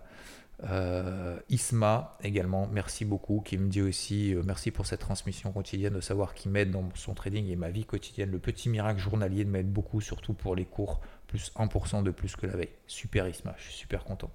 Isma 1.49 2.17
également. 2.23 2.67
Merci 2.71 3.05
beaucoup, 3.05 3.41
qui 3.41 3.57
me 3.57 3.69
dit 3.69 3.81
aussi 3.81 4.35
merci 4.45 4.71
pour 4.71 4.85
cette 4.85 5.01
transmission 5.01 5.51
quotidienne, 5.51 5.93
de 5.93 6.01
savoir 6.01 6.33
qui 6.33 6.49
m'aide 6.49 6.71
dans 6.71 6.89
son 6.95 7.13
trading 7.13 7.47
et 7.49 7.55
ma 7.55 7.69
vie 7.69 7.85
quotidienne. 7.85 8.31
Le 8.31 8.39
petit 8.39 8.69
miracle 8.69 8.99
journalier 8.99 9.45
m'aide 9.45 9.71
beaucoup, 9.71 10.01
surtout 10.01 10.33
pour 10.33 10.55
les 10.55 10.65
cours, 10.65 11.01
plus 11.27 11.51
1% 11.55 12.03
de 12.03 12.11
plus 12.11 12.35
que 12.35 12.47
la 12.47 12.55
veille. 12.55 12.73
Super 12.87 13.27
Isma, 13.27 13.53
je 13.57 13.63
suis 13.63 13.73
super 13.73 14.03
content. 14.03 14.31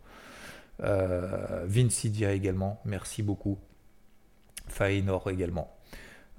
Euh, 0.83 1.65
Vincidia 1.67 2.33
également, 2.33 2.81
merci 2.85 3.23
beaucoup. 3.23 3.59
Fainor 4.69 5.29
également. 5.31 5.77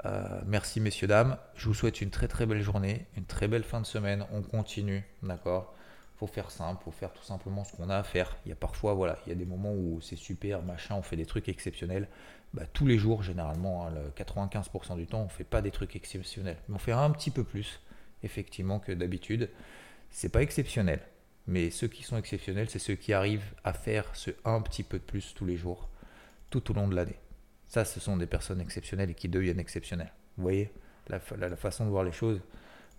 Euh, 0.06 0.42
merci 0.46 0.80
messieurs, 0.80 1.08
dames. 1.08 1.38
Je 1.56 1.68
vous 1.68 1.74
souhaite 1.74 2.02
une 2.02 2.10
très 2.10 2.28
très 2.28 2.46
belle 2.46 2.62
journée, 2.62 3.06
une 3.18 3.26
très 3.26 3.48
belle 3.48 3.64
fin 3.64 3.82
de 3.82 3.86
semaine. 3.86 4.26
On 4.32 4.42
continue, 4.42 5.04
d'accord? 5.22 5.76
Faut 6.22 6.28
faire 6.28 6.52
simple, 6.52 6.84
faut 6.84 6.92
faire 6.92 7.12
tout 7.12 7.24
simplement 7.24 7.64
ce 7.64 7.76
qu'on 7.76 7.90
a 7.90 7.98
à 7.98 8.04
faire. 8.04 8.38
Il 8.46 8.50
y 8.50 8.52
a 8.52 8.56
parfois, 8.56 8.94
voilà, 8.94 9.18
il 9.26 9.30
y 9.30 9.32
a 9.32 9.36
des 9.36 9.46
moments 9.46 9.74
où 9.74 10.00
c'est 10.02 10.16
super, 10.16 10.62
machin, 10.62 10.94
on 10.94 11.02
fait 11.02 11.16
des 11.16 11.26
trucs 11.26 11.50
exceptionnels. 11.50 12.08
Bah, 12.54 12.62
tous 12.72 12.86
les 12.86 13.00
jours, 13.00 13.24
généralement, 13.24 13.90
95% 14.16 14.92
hein, 14.92 14.96
du 14.98 15.08
temps, 15.08 15.22
on 15.22 15.30
fait 15.30 15.44
pas 15.44 15.64
des 15.64 15.72
trucs 15.72 15.96
exceptionnels. 15.96 16.58
Mais 16.70 16.76
on 16.76 16.78
fait 16.78 16.92
un 16.92 17.10
petit 17.10 17.32
peu 17.32 17.44
plus, 17.44 17.80
effectivement, 18.22 18.78
que 18.78 18.92
d'habitude. 18.92 19.50
C'est 20.12 20.30
pas 20.30 20.44
exceptionnel. 20.44 21.00
Mais 21.48 21.72
ceux 21.72 21.88
qui 21.88 22.04
sont 22.04 22.18
exceptionnels, 22.18 22.70
c'est 22.70 22.78
ceux 22.78 22.94
qui 22.94 23.14
arrivent 23.14 23.56
à 23.64 23.74
faire 23.74 24.16
ce 24.16 24.30
un 24.46 24.62
petit 24.62 24.84
peu 24.84 25.00
de 25.00 25.04
plus 25.04 25.34
tous 25.34 25.46
les 25.46 25.58
jours, 25.58 25.90
tout 26.52 26.70
au 26.70 26.76
long 26.76 26.88
de 26.88 26.94
l'année. 26.94 27.18
Ça, 27.68 27.84
ce 27.84 28.00
sont 28.00 28.16
des 28.16 28.28
personnes 28.28 28.62
exceptionnelles 28.62 29.10
et 29.10 29.16
qui 29.16 29.28
deviennent 29.28 29.60
exceptionnelles. 29.60 30.14
Vous 30.38 30.44
voyez? 30.44 30.72
La, 31.08 31.20
façon 31.20 31.84
de 31.86 31.90
voir 31.90 32.04
les 32.04 32.12
choses 32.12 32.42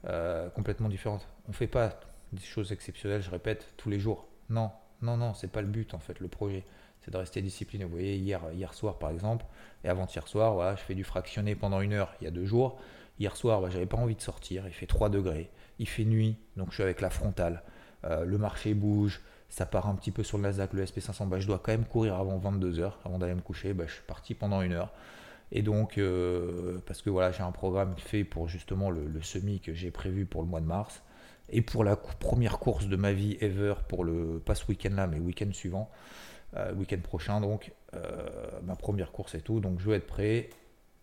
euh, 0.09 0.51
complètement 0.51 0.89
différente. 0.89 1.29
On 1.49 1.53
fait 1.53 1.69
pas 1.69 2.01
des 2.33 2.43
choses 2.43 2.73
exceptionnelles, 2.73 3.23
je 3.23 3.31
répète, 3.31 3.75
tous 3.77 3.91
les 3.91 3.99
jours. 3.99 4.27
Non, 4.49 4.71
non, 5.03 5.17
non, 5.17 5.35
c'est 5.35 5.51
pas 5.51 5.63
le 5.63 5.69
but 5.69 5.95
en 5.95 5.99
fait. 5.99 6.21
Le 6.21 6.29
projet, 6.29 6.65
c'est 7.01 7.11
de 7.11 7.17
rester 7.17 7.43
discipliné. 7.43 7.85
Vous 7.85 7.91
voyez, 7.91 8.17
hier, 8.17 8.41
hier 8.55 8.75
soir 8.75 8.99
par 8.99 9.11
exemple, 9.11 9.45
et 9.85 9.89
avant-hier 9.89 10.27
soir, 10.29 10.55
voilà, 10.55 10.77
je 10.77 10.83
fais 10.83 10.95
du 10.95 11.05
fractionné 11.05 11.55
pendant 11.55 11.81
une 11.81 11.93
heure 11.93 12.15
il 12.21 12.25
y 12.25 12.27
a 12.29 12.31
deux 12.31 12.45
jours. 12.45 12.79
Hier 13.19 13.37
soir, 13.37 13.71
j'avais 13.71 13.87
pas 13.87 13.99
envie 13.99 14.17
de 14.17 14.23
sortir, 14.23 14.67
il 14.67 14.73
fait 14.73 14.87
3 14.87 15.11
degrés, 15.11 15.51
il 15.79 15.89
fait 15.89 16.05
nuit, 16.05 16.37
donc 16.57 16.69
je 16.71 16.75
suis 16.75 16.83
avec 16.83 17.01
la 17.01 17.11
frontale. 17.11 17.63
Euh, 18.05 18.25
le 18.25 18.39
marché 18.39 18.75
bouge, 18.75 19.21
ça 19.49 19.67
part 19.67 19.87
un 19.87 19.95
petit 19.95 20.11
peu 20.11 20.23
sur 20.23 20.39
le 20.39 20.45
Nasdaq, 20.45 20.73
le 20.73 20.85
SP500, 20.85 21.29
bah, 21.29 21.39
je 21.39 21.47
dois 21.47 21.59
quand 21.59 21.73
même 21.73 21.85
courir 21.85 22.15
avant 22.15 22.39
22h, 22.39 22.93
avant 23.05 23.19
d'aller 23.19 23.35
me 23.35 23.43
coucher, 23.43 23.75
bah, 23.75 23.85
je 23.87 23.93
suis 23.93 24.03
parti 24.03 24.35
pendant 24.35 24.63
une 24.63 24.73
heure. 24.73 24.93
Et 25.53 25.61
donc, 25.61 25.99
euh, 25.99 26.79
parce 26.87 27.03
que 27.03 27.11
voilà, 27.11 27.31
j'ai 27.31 27.43
un 27.43 27.53
programme 27.53 27.95
fait 27.99 28.25
pour 28.25 28.49
justement 28.49 28.91
le, 28.91 29.21
semi 29.21 29.61
que 29.61 29.75
j'ai 29.75 29.91
prévu 29.91 30.25
pour 30.25 30.43
le 30.43 30.49
mois 30.49 30.61
de 30.63 30.67
mars, 30.67 31.03
et 31.49 31.63
pour 31.63 31.85
la 31.85 31.97
première 31.97 32.59
course 32.59 32.87
de 32.87 32.97
ma 32.97 33.13
vie 33.13 33.37
ever, 33.41 33.75
pour 33.89 34.05
le, 34.05 34.41
pas 34.45 34.55
ce 34.55 34.67
week-end 34.69 34.95
là, 34.95 35.07
mais 35.07 35.17
le 35.17 35.23
week-end 35.23 35.51
suivant, 35.53 35.91
euh, 36.57 36.73
week-end 36.75 37.01
prochain, 37.03 37.41
donc, 37.41 37.73
ma 38.63 38.75
première 38.75 39.13
course 39.13 39.35
et 39.35 39.41
tout, 39.41 39.61
donc 39.61 39.79
je 39.79 39.85
veux 39.85 39.95
être 39.95 40.07
prêt. 40.07 40.49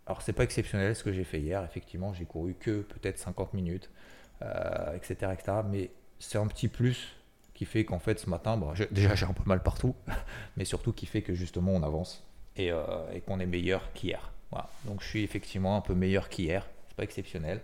Alors 0.08 0.24
c'est 0.24 0.34
pas 0.34 0.44
exceptionnel 0.44 0.96
ce 0.96 1.04
que 1.04 1.14
j'ai 1.14 1.24
fait 1.24 1.40
hier, 1.40 1.64
effectivement 1.64 2.14
j'ai 2.14 2.26
couru 2.26 2.56
que 2.56 2.82
peut-être 2.82 3.20
50 3.20 3.54
minutes, 3.54 3.92
etc., 4.96 5.32
etc. 5.34 5.58
Mais 5.70 5.92
c'est 6.18 6.40
un 6.40 6.48
petit 6.48 6.68
plus 6.68 7.16
qui 7.54 7.66
fait 7.66 7.86
qu'en 7.86 8.00
fait 8.00 8.18
ce 8.20 8.28
matin, 8.28 8.58
bon, 8.58 8.74
déjà 8.90 9.14
j'ai 9.14 9.28
un 9.28 9.34
peu 9.34 9.44
mal 9.46 9.62
partout, 9.62 9.94
mais 10.58 10.66
surtout 10.66 10.94
qui 10.94 11.06
fait 11.06 11.22
que 11.22 11.36
justement 11.36 11.74
on 11.74 11.84
avance 11.84 12.26
et, 12.56 12.72
et 13.14 13.22
qu'on 13.22 13.40
est 13.40 13.46
meilleur 13.46 13.94
qu'hier. 13.94 14.32
Donc 14.86 15.04
je 15.04 15.08
suis 15.08 15.24
effectivement 15.24 15.78
un 15.78 15.82
peu 15.82 15.94
meilleur 15.94 16.28
qu'hier, 16.28 16.68
c'est 16.88 16.98
pas 16.98 17.04
exceptionnel, 17.04 17.62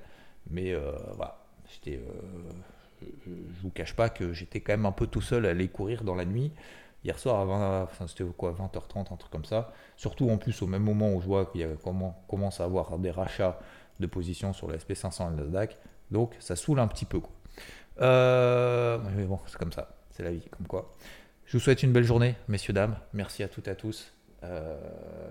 mais 0.52 0.76
voilà, 1.16 1.45
j'étais 1.72 2.00
je 3.02 3.62
vous 3.62 3.70
cache 3.70 3.96
pas 3.96 4.10
que 4.10 4.34
j'étais 4.34 4.62
quand 4.62 4.74
même 4.74 4.86
un 4.86 4.92
peu 4.92 5.08
tout 5.08 5.22
seul 5.22 5.46
à 5.46 5.50
aller 5.50 5.68
courir 5.68 6.04
dans 6.04 6.16
la 6.16 6.26
nuit. 6.26 6.52
Hier 7.04 7.20
soir, 7.20 7.40
à 7.40 7.46
20, 7.46 7.84
enfin, 7.84 8.08
c'était 8.08 8.24
quoi, 8.24 8.54
20h30, 8.54 9.14
un 9.14 9.16
truc 9.16 9.32
comme 9.32 9.46
ça. 9.46 9.74
Surtout 9.96 10.30
en 10.30 10.38
plus 10.38 10.62
au 10.62 10.68
même 10.68 10.82
moment 10.82 11.14
où 11.14 11.22
je 11.22 11.26
vois 11.28 11.46
qu'il 11.46 11.62
y 11.62 11.64
a, 11.64 11.68
comment, 11.84 12.24
commence 12.28 12.60
à 12.62 12.64
avoir 12.64 12.98
des 12.98 13.12
rachats 13.12 13.60
de 14.00 14.08
positions 14.08 14.54
sur 14.54 14.68
le 14.68 14.78
SP500 14.78 15.28
et 15.28 15.38
le 15.38 15.44
Nasdaq. 15.44 15.78
Donc 16.12 16.36
ça 16.40 16.56
saoule 16.56 16.80
un 16.80 16.88
petit 16.88 17.06
peu. 17.06 17.20
Quoi. 17.20 17.32
Euh, 18.02 18.98
mais 19.16 19.24
bon, 19.24 19.40
c'est 19.48 19.58
comme 19.58 19.72
ça, 19.72 19.96
c'est 20.12 20.24
la 20.24 20.32
vie, 20.32 20.44
comme 20.50 20.68
quoi. 20.68 20.96
Je 21.46 21.58
vous 21.58 21.64
souhaite 21.64 21.84
une 21.84 21.94
belle 21.94 22.04
journée, 22.04 22.36
messieurs, 22.48 22.74
dames. 22.74 22.98
Merci 23.14 23.44
à 23.44 23.48
toutes 23.48 23.68
et 23.68 23.72
à 23.72 23.76
tous. 23.76 24.12
Euh, 24.44 24.78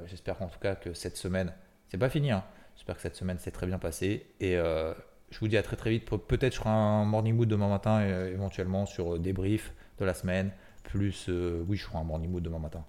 j'espère 0.06 0.40
en 0.42 0.46
tout 0.46 0.60
cas 0.60 0.76
que 0.76 0.94
cette 0.94 1.16
semaine, 1.16 1.52
c'est 1.88 1.98
pas 1.98 2.08
fini. 2.08 2.30
Hein. 2.30 2.44
J'espère 2.76 2.96
que 2.96 3.02
cette 3.02 3.16
semaine 3.16 3.38
s'est 3.38 3.50
très 3.50 3.66
bien 3.66 3.78
passée. 3.78 4.26
Et 4.38 4.56
euh, 4.56 4.94
je 5.30 5.38
vous 5.40 5.48
dis 5.48 5.56
à 5.56 5.62
très 5.62 5.76
très 5.76 5.90
vite. 5.90 6.04
Peut-être 6.04 6.54
je 6.54 6.58
ferai 6.58 6.70
un 6.70 7.04
morning 7.04 7.34
mood 7.34 7.48
demain 7.48 7.68
matin, 7.68 8.06
éventuellement 8.26 8.86
sur 8.86 9.18
débrief 9.18 9.74
de 9.98 10.04
la 10.04 10.14
semaine. 10.14 10.52
Plus, 10.84 11.28
oui, 11.28 11.76
je 11.76 11.84
ferai 11.84 11.98
un 11.98 12.04
morning 12.04 12.30
mood 12.30 12.42
demain 12.42 12.60
matin. 12.60 12.84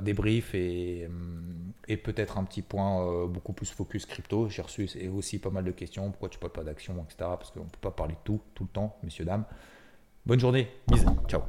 débrief 0.00 0.54
et, 0.54 1.08
et 1.88 1.96
peut-être 1.96 2.38
un 2.38 2.44
petit 2.44 2.62
point 2.62 3.26
beaucoup 3.26 3.52
plus 3.52 3.70
focus 3.70 4.06
crypto. 4.06 4.48
J'ai 4.48 4.62
reçu 4.62 4.88
aussi 5.14 5.38
pas 5.38 5.50
mal 5.50 5.64
de 5.64 5.72
questions. 5.72 6.10
Pourquoi 6.10 6.28
tu 6.28 6.38
parles 6.38 6.52
pas 6.52 6.64
d'action, 6.64 6.94
etc. 7.04 7.16
Parce 7.18 7.50
qu'on 7.50 7.64
ne 7.64 7.68
peut 7.68 7.78
pas 7.80 7.90
parler 7.90 8.14
de 8.14 8.20
tout, 8.24 8.40
tout 8.54 8.64
le 8.64 8.70
temps, 8.70 8.96
messieurs, 9.02 9.24
dames. 9.24 9.44
Bonne 10.24 10.40
journée. 10.40 10.68
Bisous. 10.86 11.16
Ciao. 11.28 11.42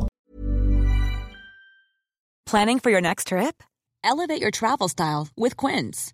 Planning 2.45 2.79
for 2.79 2.89
your 2.89 3.01
next 3.01 3.27
trip? 3.27 3.63
Elevate 4.03 4.41
your 4.41 4.51
travel 4.51 4.89
style 4.89 5.27
with 5.37 5.55
Quince. 5.55 6.13